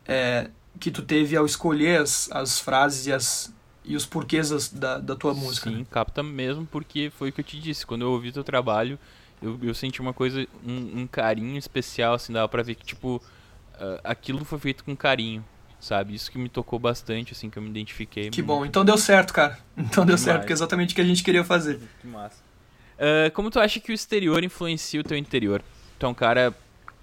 [0.07, 0.49] é,
[0.79, 3.53] que tu teve ao escolher as, as frases e as,
[3.85, 5.69] e os porquês da, da tua música.
[5.69, 5.85] Sim, né?
[5.89, 7.85] capta mesmo, porque foi o que eu te disse.
[7.85, 8.97] Quando eu ouvi teu trabalho,
[9.41, 13.21] eu, eu senti uma coisa, um, um carinho especial, assim, dava pra ver que, tipo,
[13.75, 15.43] uh, aquilo foi feito com carinho,
[15.79, 16.15] sabe?
[16.15, 18.29] Isso que me tocou bastante, assim, que eu me identifiquei.
[18.29, 19.59] Que bom, então deu certo, cara.
[19.75, 21.79] Então deu certo, porque é exatamente o que a gente queria fazer.
[21.99, 22.41] Que massa.
[22.95, 25.61] Uh, como tu acha que o exterior influencia o teu interior?
[25.99, 26.53] Tu é um cara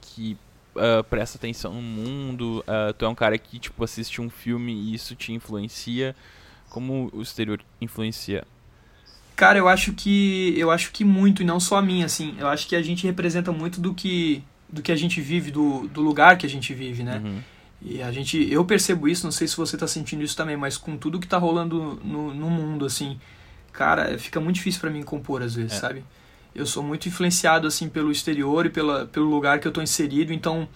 [0.01, 0.37] que
[0.75, 2.65] uh, presta atenção no mundo,
[2.97, 6.17] tu é um cara que, tipo, assiste um filme e isso te influencia.
[6.71, 8.45] Como o exterior influencia?
[9.37, 12.35] Cara, eu acho que eu acho que muito e não só a mim, assim.
[12.39, 15.89] Eu acho que a gente representa muito do que do que a gente vive, do,
[15.89, 17.21] do lugar que a gente vive, né?
[17.25, 17.41] Uhum.
[17.83, 20.77] E a gente, eu percebo isso, não sei se você tá sentindo isso também, mas
[20.77, 23.19] com tudo que tá rolando no, no mundo, assim,
[23.73, 25.77] cara, fica muito difícil para mim compor às vezes, é.
[25.77, 26.05] sabe?
[26.55, 30.33] Eu sou muito influenciado, assim, pelo exterior e pela, pelo lugar que eu tô inserido,
[30.33, 30.69] então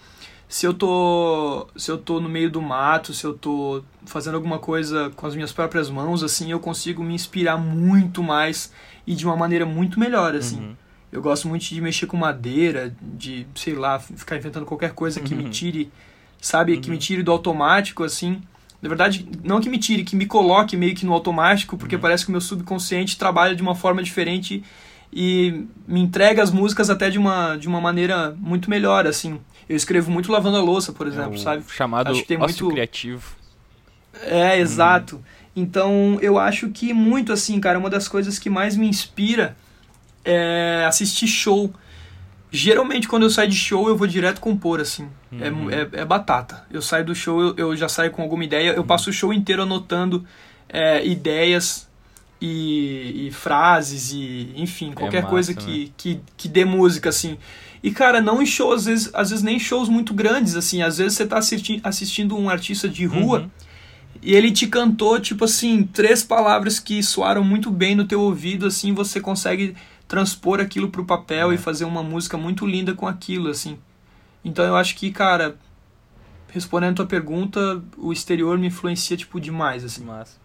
[0.47, 4.59] se eu tô se eu tô no meio do mato, se eu tô fazendo alguma
[4.59, 8.71] coisa com as minhas próprias mãos, assim, eu consigo me inspirar muito mais
[9.07, 10.59] e de uma maneira muito melhor, assim.
[10.59, 10.75] Uhum.
[11.11, 15.33] Eu gosto muito de mexer com madeira, de, sei lá, ficar inventando qualquer coisa que
[15.33, 15.43] uhum.
[15.43, 15.91] me tire,
[16.41, 16.81] sabe, uhum.
[16.81, 16.99] que me uhum.
[16.99, 18.41] tire do automático, assim.
[18.81, 22.01] Na verdade, não que me tire, que me coloque meio que no automático, porque uhum.
[22.01, 24.63] parece que o meu subconsciente trabalha de uma forma diferente
[25.13, 29.39] e me entrega as músicas até de uma, de uma maneira muito melhor, assim.
[29.67, 31.63] Eu escrevo muito lavando a louça, por exemplo, é sabe?
[31.69, 33.35] Chamado acho que tem muito criativo.
[34.21, 35.17] É, exato.
[35.17, 35.21] Hum.
[35.55, 39.55] Então, eu acho que muito assim, cara, uma das coisas que mais me inspira
[40.23, 41.73] é assistir show.
[42.51, 45.09] Geralmente, quando eu saio de show, eu vou direto compor, assim.
[45.39, 45.69] É, uhum.
[45.69, 46.65] É, é, é, batata.
[46.71, 48.71] Eu saio do show, eu, eu, já saio com alguma ideia.
[48.71, 50.25] Eu passo o show inteiro anotando
[50.69, 51.89] é, ideias
[52.39, 55.91] e, e, frases e, enfim, qualquer massa, coisa que, né?
[55.97, 57.37] que, que dê música, assim.
[57.85, 60.81] E, cara, não em shows, às vezes, às vezes nem shows muito grandes, assim.
[60.81, 63.49] Às vezes você tá assisti assistindo um artista de rua uhum.
[64.23, 68.65] e ele te cantou, tipo assim, três palavras que soaram muito bem no teu ouvido,
[68.65, 69.75] assim, você consegue
[70.07, 73.77] transpor aquilo pro papel e fazer uma música muito linda com aquilo, assim.
[74.43, 75.55] Então eu acho que, cara,
[76.47, 80.03] respondendo a tua pergunta, o exterior me influencia, tipo, demais, assim.
[80.03, 80.39] Massa.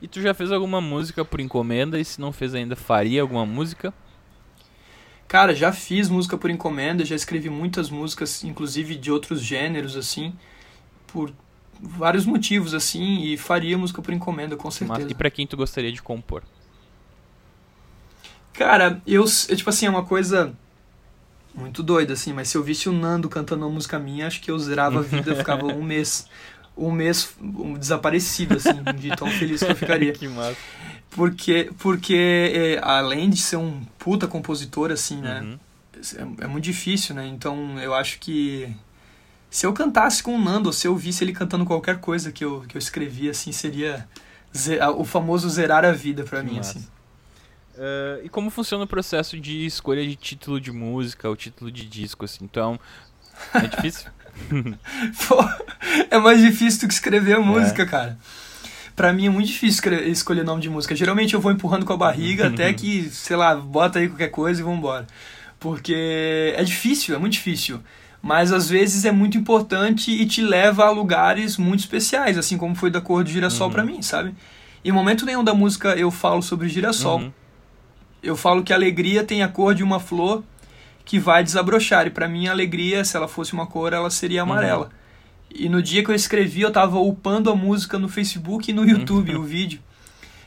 [0.00, 2.00] E tu já fez alguma música por encomenda?
[2.00, 3.92] E se não fez ainda, faria alguma música?
[5.30, 10.34] Cara, já fiz música por encomenda, já escrevi muitas músicas, inclusive de outros gêneros, assim,
[11.06, 11.32] por
[11.80, 15.02] vários motivos, assim, e faria música por encomenda, com certeza.
[15.02, 16.42] Mas, e pra quem tu gostaria de compor?
[18.52, 20.52] Cara, eu, eu, tipo assim, é uma coisa
[21.54, 24.50] muito doida, assim, mas se eu visse o Nando cantando uma música minha, acho que
[24.50, 26.26] eu zerava a vida, ficava um mês,
[26.76, 30.10] um mês um, desaparecido, assim, de tão feliz que eu ficaria.
[30.12, 30.58] que massa.
[31.10, 35.40] Porque, porque é, além de ser um puta compositor, assim, né?
[35.40, 35.58] Uhum.
[36.40, 37.26] É, é, muito difícil, né?
[37.26, 38.74] Então eu acho que
[39.50, 42.60] se eu cantasse com o Nando, se eu visse ele cantando qualquer coisa que eu,
[42.68, 44.08] que eu escrevi, assim, seria
[44.96, 46.78] o famoso zerar a vida para mim, massa.
[46.78, 46.88] assim.
[47.74, 51.88] Uh, e como funciona o processo de escolha de título de música ou título de
[51.88, 52.44] disco, assim?
[52.44, 52.78] Então,
[53.54, 54.10] é difícil?
[55.28, 55.44] Pô,
[56.10, 57.86] é mais difícil do que escrever a música, é.
[57.86, 58.18] cara.
[59.00, 60.94] Pra mim é muito difícil escolher nome de música.
[60.94, 64.60] Geralmente eu vou empurrando com a barriga até que, sei lá, bota aí qualquer coisa
[64.60, 65.06] e vambora.
[65.58, 67.80] Porque é difícil, é muito difícil.
[68.20, 72.74] Mas às vezes é muito importante e te leva a lugares muito especiais, assim como
[72.74, 73.72] foi da cor do girassol uhum.
[73.72, 74.34] para mim, sabe?
[74.84, 77.20] Em momento nenhum da música eu falo sobre girassol.
[77.20, 77.32] Uhum.
[78.22, 80.44] Eu falo que a alegria tem a cor de uma flor
[81.06, 82.06] que vai desabrochar.
[82.06, 84.84] E para mim a alegria, se ela fosse uma cor, ela seria amarela.
[84.84, 84.99] Uhum.
[85.52, 88.84] E no dia que eu escrevi, eu tava upando a música no Facebook e no
[88.88, 89.80] YouTube, o vídeo.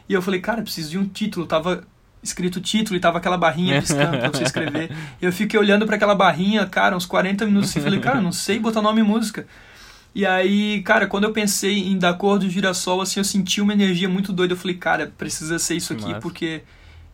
[0.07, 1.45] E eu falei, cara, preciso de um título.
[1.45, 1.83] Tava
[2.21, 4.89] escrito o título e tava aquela barrinha piscando pra você escrever.
[5.21, 8.31] E eu fiquei olhando para aquela barrinha, cara, uns 40 minutos assim, falei, cara, não
[8.31, 9.45] sei botar nome em música.
[10.15, 13.73] E aí, cara, quando eu pensei em dar cor do girassol, assim, eu senti uma
[13.73, 14.53] energia muito doida.
[14.53, 16.61] Eu falei, cara, precisa ser isso aqui, porque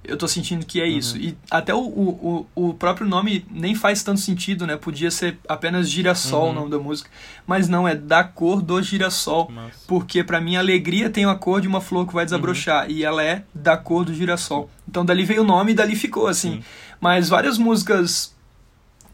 [0.03, 0.89] eu tô sentindo que é uhum.
[0.89, 1.17] isso.
[1.17, 4.77] E até o, o, o próprio nome nem faz tanto sentido, né?
[4.77, 6.51] Podia ser apenas girassol uhum.
[6.51, 7.09] o nome da música.
[7.45, 9.51] Mas não, é da cor do girassol.
[9.51, 9.73] Nossa.
[9.87, 12.85] Porque para mim a alegria tem a cor de uma flor que vai desabrochar.
[12.85, 12.91] Uhum.
[12.91, 14.69] E ela é da cor do girassol.
[14.87, 16.63] Então dali veio o nome e dali ficou, assim.
[16.99, 18.35] Mas várias músicas.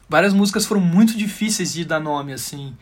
[0.08, 2.76] Várias músicas foram muito difíceis de dar nome, assim.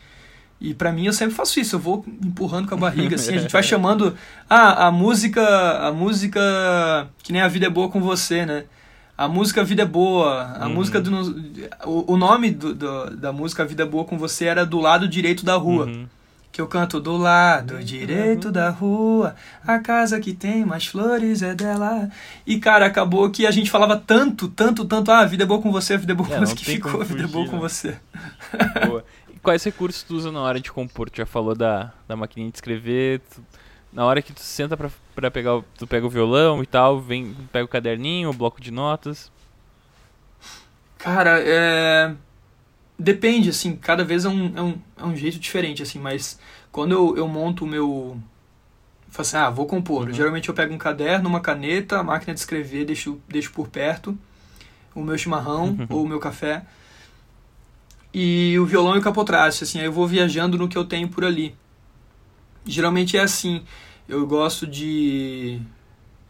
[0.64, 3.38] E para mim eu sempre faço isso, eu vou empurrando com a barriga, assim, a
[3.38, 4.16] gente vai chamando.
[4.48, 5.46] Ah, a música.
[5.86, 6.40] A música.
[7.22, 8.64] Que nem a vida é boa com você, né?
[9.16, 10.74] A música Vida é Boa, a uhum.
[10.74, 11.12] música do.
[11.84, 15.06] O, o nome do, do, da música Vida é Boa com você era do lado
[15.06, 15.84] direito da rua.
[15.84, 16.06] Uhum.
[16.50, 19.36] Que eu canto do lado direito da rua,
[19.66, 22.08] a casa que tem mais flores é dela.
[22.46, 25.60] E, cara, acabou que a gente falava tanto, tanto, tanto, ah, a vida é boa
[25.60, 27.46] com você, a vida é boa é, com você, que ficou, a vida é boa
[27.48, 27.96] com você.
[28.86, 29.03] Boa
[29.44, 31.10] quais recursos tu usa na hora de compor?
[31.10, 33.20] Tu já falou da, da maquininha de escrever.
[33.20, 33.44] Tu,
[33.92, 37.00] na hora que tu senta pra, pra pegar, o, tu pega o violão e tal,
[37.00, 39.30] vem, pega o caderninho, o bloco de notas.
[40.98, 42.14] Cara, é.
[42.98, 46.38] Depende, assim, cada vez é um, é um, é um jeito diferente, assim, mas
[46.72, 48.16] quando eu, eu monto o meu.
[49.08, 50.08] Faço assim, ah, vou compor.
[50.08, 50.12] Uhum.
[50.12, 54.18] Geralmente eu pego um caderno, uma caneta, a máquina de escrever, deixo, deixo por perto,
[54.94, 56.64] o meu chimarrão ou o meu café
[58.14, 61.08] e o violão e o capotraste, assim, aí eu vou viajando no que eu tenho
[61.08, 61.54] por ali.
[62.64, 63.62] Geralmente é assim,
[64.08, 65.60] eu gosto de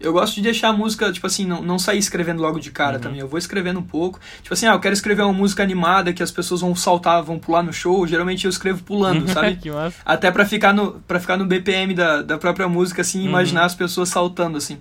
[0.01, 2.97] eu gosto de deixar a música, tipo assim, não, não sair escrevendo logo de cara
[2.97, 3.03] uhum.
[3.03, 3.20] também.
[3.20, 4.20] Eu vou escrevendo um pouco.
[4.43, 7.39] Tipo assim, ah, eu quero escrever uma música animada que as pessoas vão saltar, vão
[7.39, 8.07] pular no show.
[8.07, 9.59] Geralmente eu escrevo pulando, sabe?
[10.05, 13.28] Até para ficar no para ficar no BPM da, da própria música, assim, uhum.
[13.28, 14.78] imaginar as pessoas saltando, assim.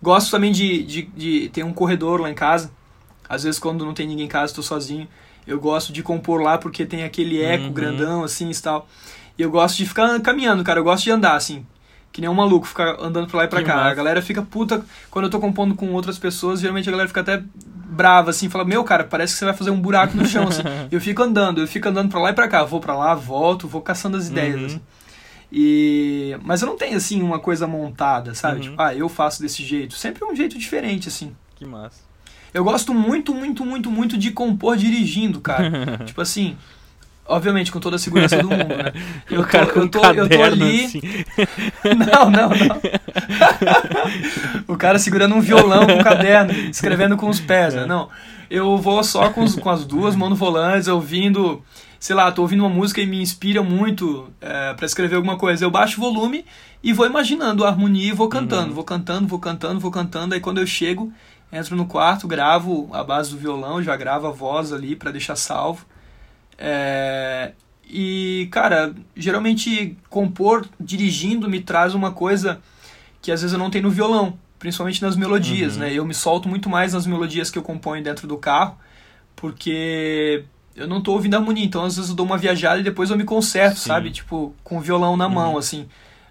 [0.00, 2.70] Gosto também de, de, de ter um corredor lá em casa.
[3.28, 5.08] Às vezes, quando não tem ninguém em casa, estou sozinho.
[5.46, 7.72] Eu gosto de compor lá porque tem aquele eco uhum.
[7.72, 8.88] grandão, assim e tal.
[9.38, 10.80] E eu gosto de ficar caminhando, cara.
[10.80, 11.66] Eu gosto de andar, assim.
[12.12, 13.76] Que nem um maluco, ficar andando pra lá e pra que cá.
[13.76, 13.90] Massa.
[13.90, 14.84] A galera fica puta.
[15.10, 18.64] Quando eu tô compondo com outras pessoas, geralmente a galera fica até brava, assim, fala:
[18.64, 20.62] Meu, cara, parece que você vai fazer um buraco no chão, assim.
[20.92, 22.64] eu fico andando, eu fico andando pra lá e pra cá.
[22.64, 24.66] Vou pra lá, volto, vou caçando as ideias, uhum.
[24.66, 24.80] assim.
[25.50, 26.36] E...
[26.42, 28.56] Mas eu não tenho, assim, uma coisa montada, sabe?
[28.56, 28.62] Uhum.
[28.62, 29.94] Tipo, ah, eu faço desse jeito.
[29.94, 31.34] Sempre é um jeito diferente, assim.
[31.56, 32.11] Que massa.
[32.52, 35.98] Eu gosto muito, muito, muito, muito de compor dirigindo, cara.
[36.04, 36.56] tipo assim,
[37.26, 38.92] obviamente com toda a segurança do mundo, né?
[39.30, 40.84] Eu tô, eu tô, eu tô ali.
[40.84, 41.00] Assim.
[41.96, 42.80] Não, não, não.
[44.68, 47.84] o cara segurando um violão com um caderno, escrevendo com os pés, né?
[47.84, 47.86] É.
[47.86, 48.10] Não.
[48.50, 51.62] Eu vou só com, os, com as duas monovolantes, ouvindo,
[51.98, 55.64] sei lá, tô ouvindo uma música e me inspira muito é, para escrever alguma coisa.
[55.64, 56.44] Eu baixo o volume
[56.82, 58.74] e vou imaginando a harmonia e vou cantando, uhum.
[58.74, 60.34] vou cantando, vou cantando, vou cantando.
[60.34, 61.10] Aí quando eu chego,
[61.52, 65.36] entro no quarto, gravo a base do violão, já gravo a voz ali para deixar
[65.36, 65.84] salvo.
[66.56, 67.52] É,
[67.84, 72.60] e, cara, geralmente compor dirigindo me traz uma coisa
[73.20, 75.80] que às vezes eu não tenho no violão, principalmente nas melodias, uhum.
[75.80, 75.92] né?
[75.92, 78.76] Eu me solto muito mais nas melodias que eu componho dentro do carro,
[79.36, 80.44] porque
[80.74, 83.10] eu não tô ouvindo a harmonia, então às vezes eu dou uma viajada e depois
[83.10, 83.88] eu me conserto, Sim.
[83.88, 84.10] sabe?
[84.10, 85.34] Tipo, com o violão na uhum.
[85.34, 85.86] mão, assim.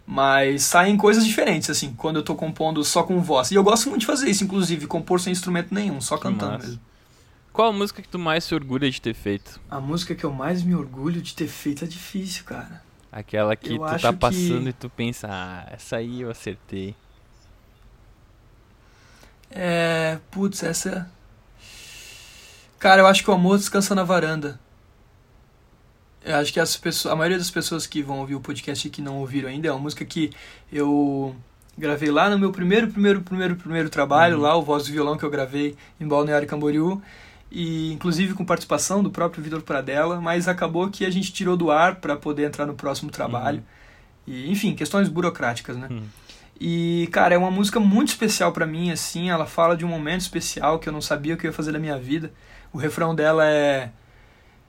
[0.06, 3.52] Mas saem coisas diferentes, assim, quando eu tô compondo só com voz.
[3.52, 6.54] E eu gosto muito de fazer isso, inclusive, compor sem instrumento nenhum, só que cantando
[6.54, 6.68] massa.
[6.68, 6.82] mesmo.
[7.54, 9.60] Qual a música que tu mais se orgulha de ter feito?
[9.70, 12.82] A música que eu mais me orgulho de ter feito é difícil, cara.
[13.12, 14.70] Aquela que eu tu tá passando que...
[14.70, 16.96] e tu pensa, ah, essa aí eu acertei.
[19.50, 20.18] É.
[20.32, 21.12] Putz, essa.
[22.80, 24.60] Cara, eu acho que o amor descansa na varanda.
[26.24, 28.92] Eu acho que as pessoas, a maioria das pessoas que vão ouvir o podcast e
[28.92, 30.32] que não ouviram ainda é uma música que
[30.72, 31.36] eu
[31.78, 34.42] gravei lá no meu primeiro, primeiro, primeiro, primeiro trabalho, uhum.
[34.44, 37.02] lá, o Voz do Violão que eu gravei em Balneário Camboriú,
[37.52, 41.72] e inclusive com participação do próprio Vitor Pradella, mas acabou que a gente tirou do
[41.72, 43.64] ar para poder entrar no próximo trabalho.
[44.28, 44.34] Uhum.
[44.34, 45.88] E, enfim, questões burocráticas, né?
[45.90, 46.04] Uhum.
[46.64, 49.32] E, cara, é uma música muito especial para mim, assim.
[49.32, 51.72] Ela fala de um momento especial que eu não sabia o que eu ia fazer
[51.72, 52.32] da minha vida.
[52.72, 53.90] O refrão dela é.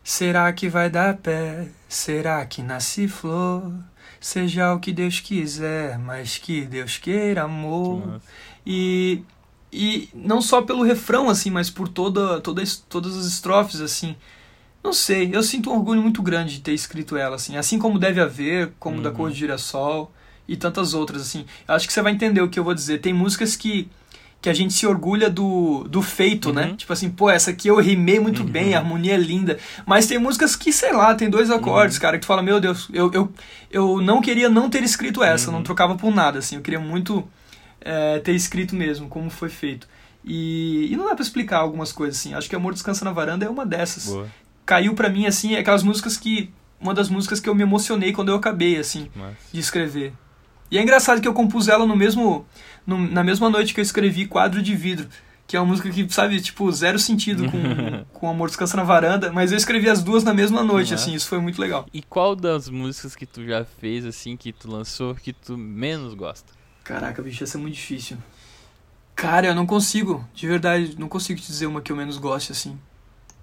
[0.04, 1.68] Será que vai dar pé?
[1.88, 3.72] Será que nasce flor?
[4.20, 8.20] Seja o que Deus quiser, mas que Deus queira amor.
[8.66, 9.22] E,
[9.72, 14.16] e não só pelo refrão, assim, mas por toda, toda, todas as estrofes, assim.
[14.82, 17.56] Não sei, eu sinto um orgulho muito grande de ter escrito ela, assim.
[17.56, 19.02] Assim como Deve Haver, como uhum.
[19.02, 20.12] Da Cor de Girassol
[20.48, 21.44] e tantas outras, assim.
[21.66, 23.00] Eu acho que você vai entender o que eu vou dizer.
[23.00, 23.88] Tem músicas que,
[24.42, 26.64] que a gente se orgulha do, do feito, né?
[26.64, 26.70] uhum.
[26.70, 26.76] né?
[26.76, 28.48] Tipo assim, pô, essa aqui eu rimei muito uhum.
[28.48, 29.56] bem, a harmonia é linda.
[29.86, 32.02] Mas tem músicas que, sei lá, tem dois acordes, uhum.
[32.02, 33.32] cara, que tu fala, meu Deus, eu, eu,
[33.70, 35.64] eu não queria não ter escrito essa, não uhum.
[35.64, 36.56] trocava por nada, assim.
[36.56, 37.26] Eu queria muito
[37.80, 39.86] é, ter escrito mesmo, como foi feito.
[40.24, 42.34] E, e não dá pra explicar algumas coisas, assim.
[42.34, 44.06] Acho que Amor Descansa na Varanda é uma dessas.
[44.06, 44.26] Boa.
[44.66, 46.50] Caiu pra mim, assim, aquelas músicas que...
[46.80, 49.36] Uma das músicas que eu me emocionei quando eu acabei, assim, Mas...
[49.52, 50.12] de escrever.
[50.72, 52.46] E é engraçado que eu compus ela no mesmo,
[52.86, 55.08] no, na mesma noite que eu escrevi Quadro de Vidro,
[55.46, 59.32] que é uma música que, sabe, tipo, zero sentido com, com Amor Descansa na Varanda,
[59.32, 60.94] mas eu escrevi as duas na mesma noite, uhum.
[60.94, 61.86] assim, isso foi muito legal.
[61.92, 66.14] E qual das músicas que tu já fez, assim, que tu lançou, que tu menos
[66.14, 66.52] gosta?
[66.84, 68.16] Caraca, bicho, essa é muito difícil.
[69.14, 72.50] Cara, eu não consigo, de verdade, não consigo te dizer uma que eu menos goste,
[72.50, 72.78] assim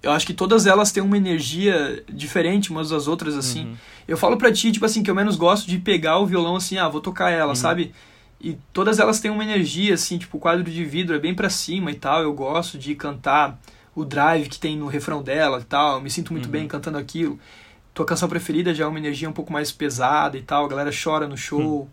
[0.02, 3.66] eu acho que todas elas têm uma energia diferente umas das outras, assim.
[3.66, 3.76] Uhum.
[4.08, 6.78] Eu falo pra ti, tipo assim, que eu menos gosto de pegar o violão assim,
[6.78, 7.54] ah, vou tocar ela, uhum.
[7.54, 7.92] sabe?
[8.40, 11.50] E todas elas têm uma energia, assim, tipo, o quadro de vidro é bem pra
[11.50, 12.22] cima e tal.
[12.22, 13.60] Eu gosto de cantar
[13.94, 15.96] o drive que tem no refrão dela e tal.
[15.96, 16.52] Eu me sinto muito uhum.
[16.52, 17.38] bem cantando aquilo.
[17.92, 20.64] Tua canção preferida já é uma energia um pouco mais pesada e tal.
[20.64, 21.82] A galera chora no show.
[21.82, 21.88] Hum.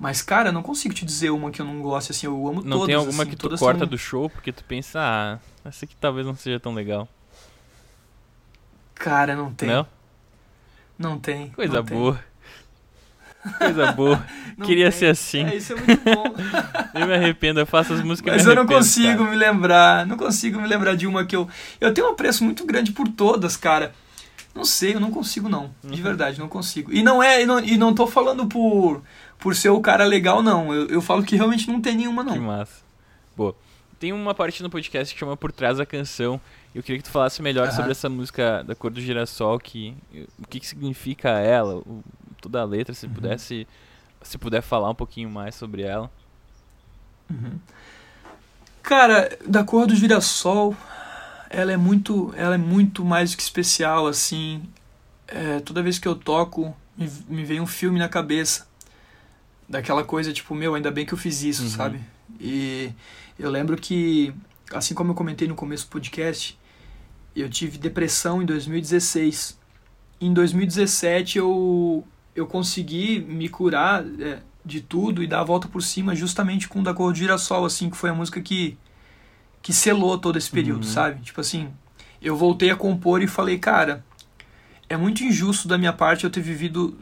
[0.00, 2.62] Mas, cara, não consigo te dizer uma que eu não gosto, assim, eu amo não
[2.62, 2.78] todas.
[2.78, 3.86] Não tem alguma assim, que tu corta são...
[3.86, 7.06] do show porque tu pensa, ah, essa aqui talvez não seja tão legal.
[8.94, 9.68] Cara, não tem.
[9.68, 9.86] Não?
[10.98, 11.50] Não tem.
[11.50, 12.14] Coisa não boa.
[12.14, 12.29] Tem.
[13.58, 14.24] Coisa boa.
[14.64, 14.98] Queria tem.
[14.98, 15.44] ser assim.
[15.44, 16.34] É, isso é muito bom.
[16.94, 19.30] eu me arrependo, eu faço as músicas Mas eu não consigo cara.
[19.30, 20.06] me lembrar.
[20.06, 21.48] Não consigo me lembrar de uma que eu.
[21.80, 23.92] Eu tenho um apreço muito grande por todas, cara.
[24.54, 25.70] Não sei, eu não consigo, não.
[25.82, 26.02] De uhum.
[26.02, 26.92] verdade, não consigo.
[26.92, 27.42] E não é.
[27.42, 29.02] E não, e não tô falando por
[29.40, 30.72] por ser o cara legal, não.
[30.72, 32.34] Eu, eu falo que realmente não tem nenhuma, não.
[32.34, 32.82] Que massa.
[33.36, 33.54] Boa.
[33.98, 36.40] Tem uma parte no podcast que chama Por Trás da Canção.
[36.74, 37.74] Eu queria que tu falasse melhor uhum.
[37.74, 39.94] sobre essa música da cor do girassol, que,
[40.38, 42.02] o que, que significa ela, o,
[42.40, 43.14] toda a letra, se uhum.
[43.14, 43.66] pudesse
[44.22, 46.10] se puder falar um pouquinho mais sobre ela.
[47.30, 47.58] Uhum.
[48.82, 50.76] Cara, da cor do girassol,
[51.48, 54.62] ela é muito, ela é muito mais do que especial, assim.
[55.26, 58.68] É, toda vez que eu toco, me, me vem um filme na cabeça
[59.68, 61.70] daquela coisa tipo, meu, ainda bem que eu fiz isso, uhum.
[61.70, 62.00] sabe?
[62.40, 62.92] E
[63.38, 64.34] eu lembro que,
[64.72, 66.58] assim como eu comentei no começo do podcast,
[67.34, 69.56] eu tive depressão em 2016.
[70.20, 72.04] Em 2017 eu,
[72.34, 76.82] eu consegui me curar é, de tudo e dar a volta por cima justamente com
[76.82, 78.76] Da Cor de Girassol, assim, que foi a música que,
[79.62, 80.90] que selou todo esse período, uhum.
[80.90, 81.22] sabe?
[81.22, 81.68] Tipo assim,
[82.20, 84.04] eu voltei a compor e falei, cara,
[84.88, 86.96] é muito injusto da minha parte eu ter vivido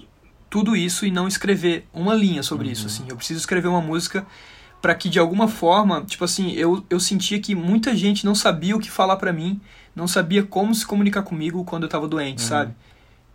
[0.50, 2.72] tudo isso e não escrever uma linha sobre uhum.
[2.72, 3.04] isso, assim.
[3.08, 4.26] Eu preciso escrever uma música
[4.80, 8.76] para que de alguma forma, tipo assim, eu, eu sentia que muita gente não sabia
[8.76, 9.60] o que falar para mim,
[9.94, 12.48] não sabia como se comunicar comigo quando eu tava doente, uhum.
[12.48, 12.74] sabe?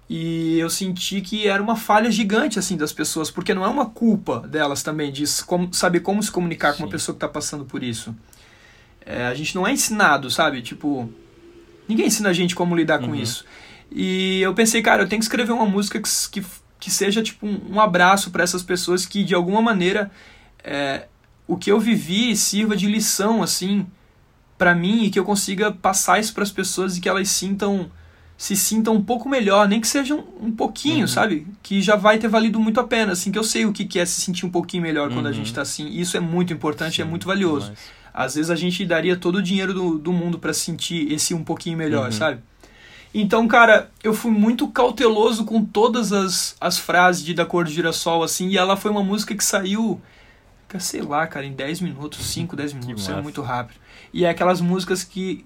[0.09, 3.85] E eu senti que era uma falha gigante, assim, das pessoas, porque não é uma
[3.85, 6.77] culpa delas também de como, saber como se comunicar Sim.
[6.77, 8.15] com uma pessoa que tá passando por isso.
[9.05, 10.61] É, a gente não é ensinado, sabe?
[10.61, 11.09] Tipo,
[11.87, 13.09] ninguém ensina a gente como lidar uhum.
[13.09, 13.45] com isso.
[13.91, 16.45] E eu pensei, cara, eu tenho que escrever uma música que, que
[16.83, 20.11] que seja tipo um, um abraço para essas pessoas que de alguma maneira
[20.61, 21.07] é,
[21.47, 23.87] o que eu vivi sirva de lição assim
[24.57, 27.89] para mim e que eu consiga passar isso para as pessoas e que elas sintam
[28.43, 31.07] se sintam um pouco melhor, nem que seja um, um pouquinho, uhum.
[31.07, 31.47] sabe?
[31.63, 34.05] Que já vai ter valido muito a pena, assim, que eu sei o que é
[34.05, 35.15] se sentir um pouquinho melhor uhum.
[35.15, 35.35] quando a uhum.
[35.35, 35.87] gente tá assim.
[35.87, 37.71] E isso é muito importante, é Sim, é muito valioso.
[38.13, 41.41] Às vezes a gente daria todo o dinheiro do, do mundo para sentir esse um
[41.41, 42.11] pouquinho melhor, uhum.
[42.11, 42.41] sabe?
[43.13, 47.73] Então, cara, eu fui muito cauteloso com todas as, as frases de Da Cor de
[47.73, 50.01] Girassol, assim, e ela foi uma música que saiu,
[50.79, 53.79] sei lá, cara, em 10 minutos, 5, 10 minutos, saiu muito rápido.
[54.13, 55.45] E é aquelas músicas que,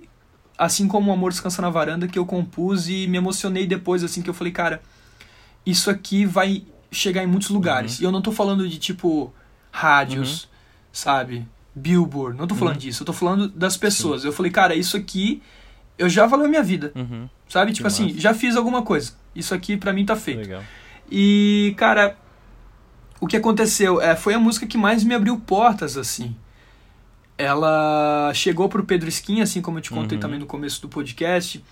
[0.57, 4.21] assim como o Amor Descansa na Varanda, que eu compus e me emocionei depois, assim,
[4.21, 4.81] que eu falei, cara,
[5.65, 7.97] isso aqui vai chegar em muitos lugares.
[7.99, 8.03] Uhum.
[8.03, 9.31] E eu não tô falando de, tipo,
[9.71, 10.49] rádios, uhum.
[10.91, 11.47] sabe?
[11.75, 12.79] Billboard, não tô falando uhum.
[12.79, 14.21] disso, eu tô falando das pessoas.
[14.21, 14.27] Sim.
[14.27, 15.41] Eu falei, cara, isso aqui
[15.97, 16.91] eu já valeu minha vida.
[16.95, 17.29] Uhum.
[17.47, 17.71] Sabe?
[17.71, 18.19] Tipo que assim, massa.
[18.19, 19.13] já fiz alguma coisa.
[19.35, 20.39] Isso aqui para mim tá feito.
[20.39, 20.63] Legal.
[21.09, 22.17] E, cara,
[23.19, 24.01] o que aconteceu?
[24.01, 26.35] É, foi a música que mais me abriu portas, assim.
[27.37, 30.21] Ela chegou pro Pedro Skin, assim como eu te contei uhum.
[30.21, 31.63] também no começo do podcast.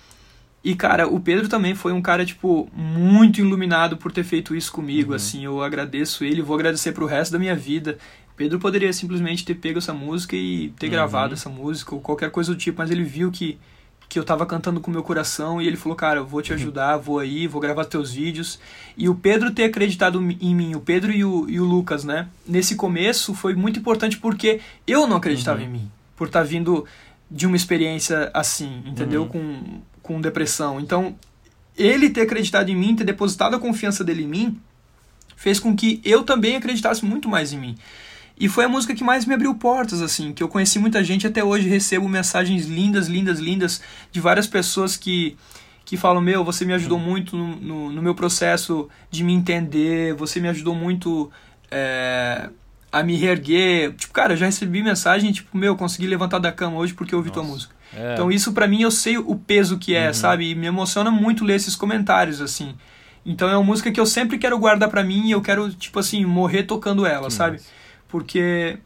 [0.63, 4.72] E, cara, o Pedro também foi um cara, tipo, muito iluminado por ter feito isso
[4.72, 5.16] comigo, Uhum.
[5.16, 5.45] assim.
[5.45, 7.97] Eu agradeço ele, vou agradecer pro resto da minha vida.
[8.36, 10.91] Pedro poderia simplesmente ter pego essa música e ter Uhum.
[10.91, 13.57] gravado essa música ou qualquer coisa do tipo, mas ele viu que,
[14.08, 16.43] que eu tava cantando com meu coração e ele falou, cara, vou Uhum.
[16.43, 18.60] te ajudar, vou aí, vou gravar teus vídeos.
[18.97, 22.28] E o Pedro ter acreditado em mim, o Pedro e o, e o Lucas, né?
[22.47, 25.66] Nesse começo foi muito importante porque eu não acreditava Uhum.
[25.66, 26.86] em mim, por estar vindo
[27.30, 29.24] de uma experiência assim, entendeu?
[29.24, 29.28] Uhum.
[29.28, 30.80] Com, com depressão.
[30.80, 31.16] Então,
[31.78, 34.60] ele ter acreditado em mim, ter depositado a confiança dele em mim,
[35.36, 37.76] fez com que eu também acreditasse muito mais em mim.
[38.38, 41.25] E foi a música que mais me abriu portas, assim, que eu conheci muita gente
[41.25, 43.81] até hoje recebo mensagens lindas, lindas, lindas
[44.11, 45.38] de várias pessoas que
[45.86, 50.15] que falam, meu, você me ajudou muito no, no, no meu processo de me entender,
[50.15, 51.29] você me ajudou muito
[51.69, 52.49] é,
[52.91, 53.93] a me reerguer.
[53.93, 57.43] Tipo, cara, já recebi mensagem, tipo, meu, consegui levantar da cama hoje porque ouvi tua
[57.43, 57.53] Nossa.
[57.53, 57.75] música.
[57.95, 58.13] É.
[58.13, 60.13] Então isso pra mim eu sei o peso que é, Uhum.
[60.15, 60.49] sabe?
[60.49, 62.73] E me emociona muito ler esses comentários assim.
[63.23, 65.99] Então é uma música que eu sempre quero guardar pra mim e eu quero tipo
[65.99, 67.57] assim morrer tocando ela, Que sabe?
[67.57, 67.69] massa.
[68.16, 68.80] Porque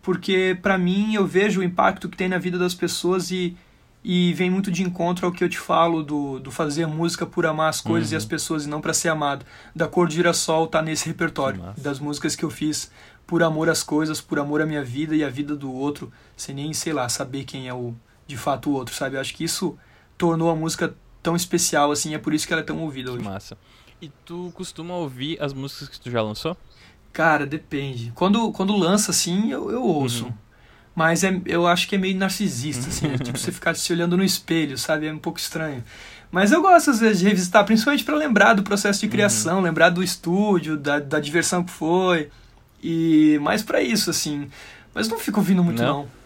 [0.00, 3.54] porque para mim eu vejo o impacto que tem na vida das pessoas e
[4.04, 7.46] e vem muito de encontro ao que eu te falo do, do fazer música por
[7.46, 8.14] amar as coisas Uhum.
[8.14, 9.44] e as pessoas e não pra ser amado.
[9.76, 12.90] Da Cor de Girassol tá nesse repertório das músicas que eu fiz
[13.26, 16.52] por amor às coisas, por amor à minha vida e à vida do outro, sem
[16.52, 17.94] nem, sei lá, saber quem é o
[18.26, 19.14] de fato o outro, sabe?
[19.16, 19.78] Eu acho que isso
[20.18, 23.16] tornou a música tão especial assim, é por isso que ela é tão ouvida Que
[23.18, 23.24] hoje.
[23.24, 23.56] massa.
[24.00, 26.56] E tu costuma ouvir as músicas que tu já lançou?
[27.12, 28.12] Cara, depende.
[28.14, 30.26] Quando, quando lança, assim, eu, eu ouço.
[30.26, 30.32] Uhum.
[30.94, 33.06] Mas é, eu acho que é meio narcisista, assim.
[33.08, 35.06] é tipo você ficar se olhando no espelho, sabe?
[35.06, 35.82] É um pouco estranho.
[36.30, 39.90] Mas eu gosto, às vezes, de revisitar, principalmente para lembrar do processo de criação, lembrar
[39.90, 42.30] do estúdio, da, da diversão que foi.
[42.82, 44.48] E mais para isso, assim.
[44.94, 46.04] Mas não fico ouvindo muito, Não?
[46.04, 46.22] não.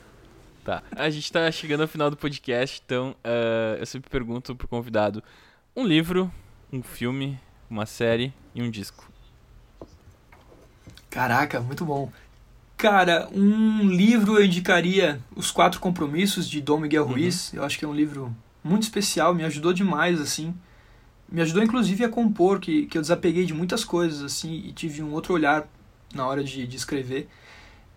[0.65, 0.83] Tá.
[0.97, 5.23] A gente tá chegando ao final do podcast, então ah, eu sempre pergunto pro convidado
[5.77, 6.33] um livro,
[6.73, 7.39] um filme,
[7.71, 9.09] uma série e um disco.
[11.17, 12.13] Caraca, muito bom.
[12.77, 17.55] Cara, um livro eu indicaria Os Quatro Compromissos, de Dom Miguel Ruiz.
[17.55, 20.55] Eu acho que é um livro muito especial, me ajudou demais, assim.
[21.27, 25.03] Me ajudou, inclusive, a compor, que, que eu desapeguei de muitas coisas, assim, e tive
[25.03, 25.67] um outro olhar
[26.15, 27.31] na hora de, de escrever.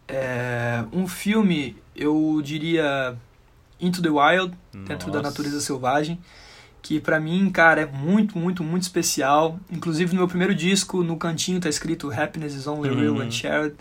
[0.08, 3.18] É, um filme, eu diria
[3.82, 5.32] Into the Wild, Dentro da Nossa.
[5.32, 6.18] Natureza Selvagem,
[6.82, 9.60] que pra mim, cara, é muito, muito, muito especial.
[9.72, 13.20] Inclusive no meu primeiro disco, no cantinho tá escrito Happiness is only real Uhum.
[13.20, 13.76] when shared,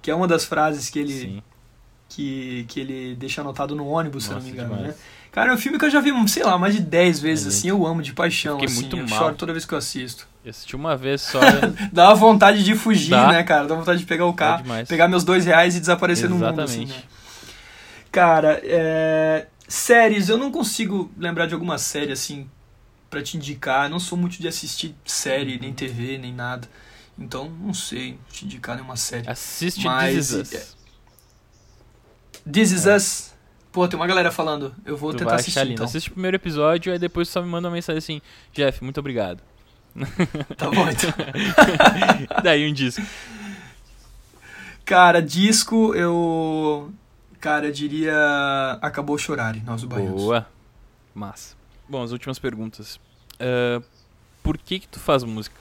[0.00, 1.42] que é uma das frases que ele Sim.
[2.08, 4.88] que, que ele deixa anotado no ônibus, se eu não Nossa, me engano, demais.
[4.96, 5.02] né?
[5.32, 7.48] Cara, é um filme que eu já vi, sei lá, mais de 10 vezes, É,
[7.48, 9.18] assim, eu amo de paixão, Fiquei assim, muito eu mal.
[9.18, 10.28] choro toda vez que eu assisto.
[10.44, 11.40] Eu assisti uma vez só.
[11.90, 13.28] Dá vontade de fugir, Dá.
[13.28, 13.66] né, cara?
[13.66, 14.86] Dá vontade de pegar o é carro, demais.
[14.86, 16.92] pegar meus dois reais e desaparecer no mundo, assim, Exatamente.
[16.92, 17.02] né?
[18.10, 19.46] Cara, é...
[19.72, 22.48] séries, eu não consigo lembrar de alguma série, assim,
[23.08, 23.86] pra te indicar.
[23.86, 26.68] Eu não sou muito de assistir série, nem TV, nem nada.
[27.18, 29.28] Então, não sei te indicar nenhuma série.
[29.28, 30.76] Assiste Mas, This Is Us.
[32.52, 32.96] This Is É.
[32.96, 33.32] Us.
[33.70, 34.74] Pô, tem uma galera falando.
[34.84, 35.72] Eu vou Tu tentar assistir, lindo.
[35.74, 35.86] então.
[35.86, 38.20] Assiste o primeiro episódio, aí depois só me manda uma mensagem assim,
[38.52, 39.42] Jeff, muito obrigado.
[40.56, 41.10] Tá bom, então.
[42.42, 43.02] Daí um disco.
[44.84, 46.92] Cara, disco, eu...
[47.42, 48.78] Cara, eu diria...
[48.80, 50.22] Acabou Chorare, Nós o Baianos.
[50.22, 50.48] Boa.
[51.12, 51.56] Massa.
[51.88, 53.00] Bom, as últimas perguntas.
[53.40, 53.82] Ah,
[54.44, 55.56] por que que tu faz música?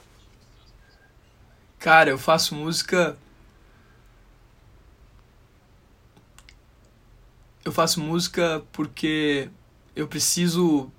[1.80, 3.18] Cara, eu faço música...
[7.66, 9.50] Eu faço música porque
[9.96, 10.92] eu preciso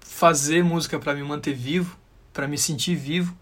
[0.00, 1.96] fazer música pra me manter vivo,
[2.32, 3.38] pra me sentir vivo.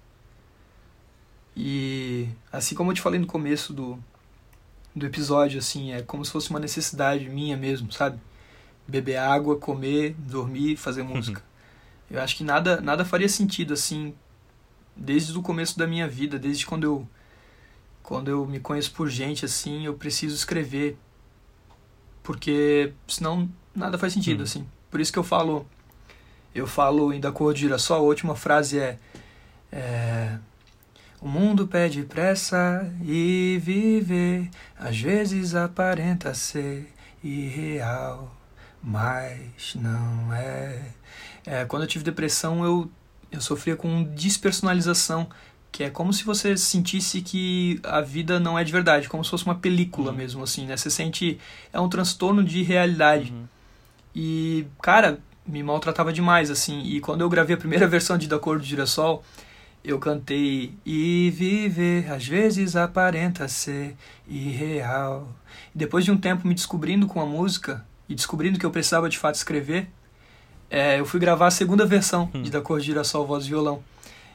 [1.56, 3.98] E assim como eu te falei no começo do,
[4.94, 8.18] do episódio, assim, é como se fosse uma necessidade minha mesmo, sabe?
[8.88, 11.42] Beber água, comer, dormir, fazer música.
[12.10, 14.12] Eu acho que nada, nada faria sentido assim
[14.96, 17.08] desde o começo da minha vida, desde quando eu
[18.02, 20.98] quando eu me conheço por gente assim, eu preciso escrever.
[22.22, 24.44] Porque senão nada faz sentido Uhum.
[24.44, 24.66] assim.
[24.90, 25.66] Por isso que eu falo
[26.52, 28.98] eu falo em Da Cor de Girassol, a última frase é,
[29.70, 30.36] é
[31.20, 34.48] o mundo pede pressa e viver,
[34.78, 36.92] às vezes aparenta ser
[37.22, 38.34] irreal,
[38.82, 40.80] mas não é.
[41.46, 42.90] É, quando eu tive depressão, eu,
[43.30, 45.28] eu sofria com despersonalização,
[45.72, 49.30] que é como se você sentisse que a vida não é de verdade, como se
[49.30, 50.16] fosse uma película Uhum.
[50.16, 50.76] mesmo, assim, né?
[50.76, 51.38] Você sente.
[51.72, 53.30] É um transtorno de realidade.
[53.32, 53.44] Uhum.
[54.14, 56.82] E, cara, me maltratava demais, assim.
[56.82, 59.22] E quando eu gravei a primeira versão de Da Cor do Girassol,
[59.84, 63.96] eu cantei E viver às vezes aparenta ser
[64.28, 65.28] irreal.
[65.74, 69.18] Depois de um tempo me descobrindo com a música e descobrindo que eu precisava de
[69.18, 69.88] fato escrever,
[70.68, 72.42] é, eu fui gravar a segunda versão Hum.
[72.42, 73.82] de Da Cor de Girassol, voz e violão.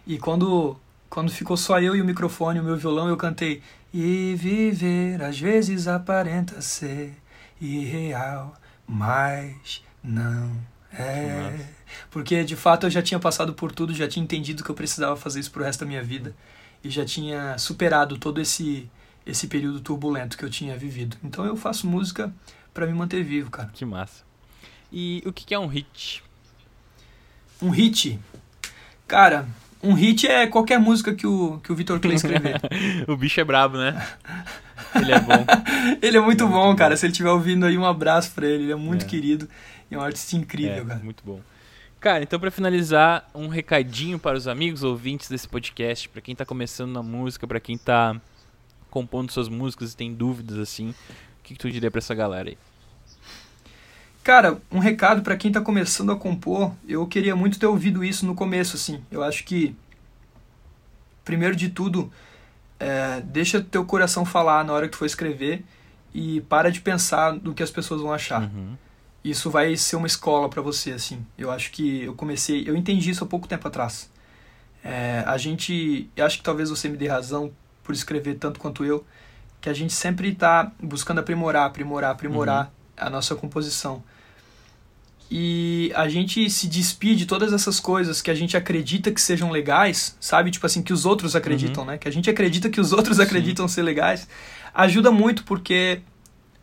[0.07, 0.77] E quando,
[1.09, 3.61] quando ficou só eu e o microfone, o meu violão, eu cantei
[3.93, 7.13] E viver às vezes aparenta ser
[7.61, 8.53] irreal,
[8.87, 10.51] mas não
[10.91, 11.74] é.
[12.11, 15.15] Porque de fato eu já tinha passado por tudo, já tinha entendido que eu precisava
[15.15, 16.35] fazer isso pro resto da minha vida
[16.83, 18.89] e já tinha superado todo esse
[19.25, 21.17] esse período turbulento que eu tinha vivido.
[21.23, 22.31] Então eu faço música
[22.73, 23.69] pra me manter vivo, cara.
[23.73, 24.23] Que massa.
[24.93, 26.23] E o que é um hit?
[27.61, 28.19] Um hit.
[29.07, 29.47] Cara,
[29.81, 32.61] um hit é qualquer música que o, que o Vitor Clay escrever.
[33.07, 34.07] o bicho é brabo, né?
[34.93, 35.45] Ele é bom.
[36.01, 36.75] ele é muito Muito bom, bom.
[36.75, 36.95] cara.
[36.95, 38.65] Se ele estiver ouvindo aí, um abraço pra ele.
[38.65, 39.07] Ele é muito É.
[39.07, 39.49] querido
[39.89, 40.99] e é um artista incrível, é, cara.
[41.03, 41.39] muito bom.
[42.05, 46.45] Cara, então pra finalizar, um recadinho para os amigos ouvintes desse podcast, pra quem tá
[46.45, 48.21] começando na música, pra quem tá
[48.91, 50.95] compondo suas músicas e tem dúvidas assim, o
[51.41, 52.57] que, que tu diria pra essa galera aí?
[54.23, 56.71] Cara, um recado pra quem tá começando a compor.
[56.87, 59.03] Eu queria muito ter ouvido isso no começo, assim.
[59.09, 59.75] Eu acho que,
[61.23, 62.13] primeiro de tudo,
[62.79, 65.65] é, deixa teu coração falar na hora que tu for escrever
[66.13, 68.43] e para de pensar no que as pessoas vão achar.
[68.43, 68.77] Uhum.
[69.25, 71.25] Isso vai ser uma escola pra você, assim.
[71.35, 74.07] Eu acho que eu comecei, eu entendi isso há pouco tempo atrás.
[74.83, 77.51] É, a gente, eu acho que talvez você me dê razão
[77.83, 79.03] por escrever tanto quanto eu,
[79.59, 84.03] que a gente sempre está buscando aprimorar, aprimorar, aprimorar a nossa composição.
[85.31, 89.49] E a gente se despide de todas essas coisas que a gente acredita que sejam
[89.49, 90.51] legais, sabe?
[90.51, 91.97] Tipo assim, que os outros acreditam, né?
[91.97, 93.23] Que a gente acredita que os outros Sim.
[93.23, 94.27] acreditam ser legais.
[94.71, 96.01] Ajuda muito porque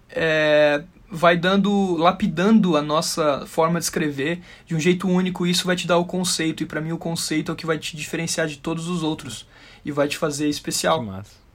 [0.08, 0.84] é,
[1.14, 5.46] vai dando, lapidando a nossa forma de escrever de um jeito único.
[5.46, 6.62] E isso vai te dar o conceito.
[6.62, 9.46] E para mim, o conceito é o que vai te diferenciar de todos os outros
[9.84, 11.04] e vai te fazer especial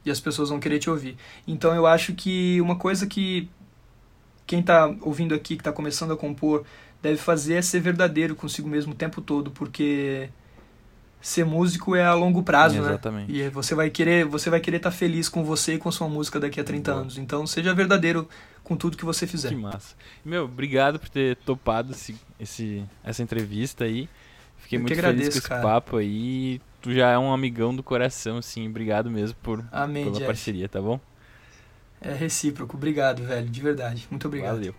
[0.06, 1.18] e as pessoas vão querer te ouvir.
[1.46, 3.50] Então eu acho que uma coisa que
[4.46, 6.64] quem está ouvindo aqui, que está começando a compor,
[7.02, 10.30] deve fazer é ser verdadeiro consigo mesmo o tempo todo, porque
[11.22, 12.90] ser músico é a longo prazo, né?
[12.90, 13.32] Exatamente.
[13.34, 16.40] E você vai querer, você vai querer estar feliz com você e com sua música
[16.40, 17.02] daqui a 30 Boa.
[17.02, 17.18] anos.
[17.18, 18.28] Então seja verdadeiro
[18.64, 19.50] com tudo que você fizer.
[19.50, 19.96] Que massa.
[20.24, 24.10] Meu, obrigado por ter topado esse, esse, essa entrevista aí.
[24.58, 25.62] Fiquei Eu muito que feliz agradeço, com esse cara.
[25.62, 26.62] papo aí.
[26.82, 28.68] Tu já é um amigão do coração, assim.
[28.68, 30.26] Obrigado mesmo por, Amém, pela Jeff.
[30.28, 31.00] parceria, tá bom?
[32.00, 32.78] É recíproco.
[32.78, 34.08] Obrigado, velho, de verdade.
[34.10, 34.56] Muito obrigado.
[34.56, 34.76] Valeu.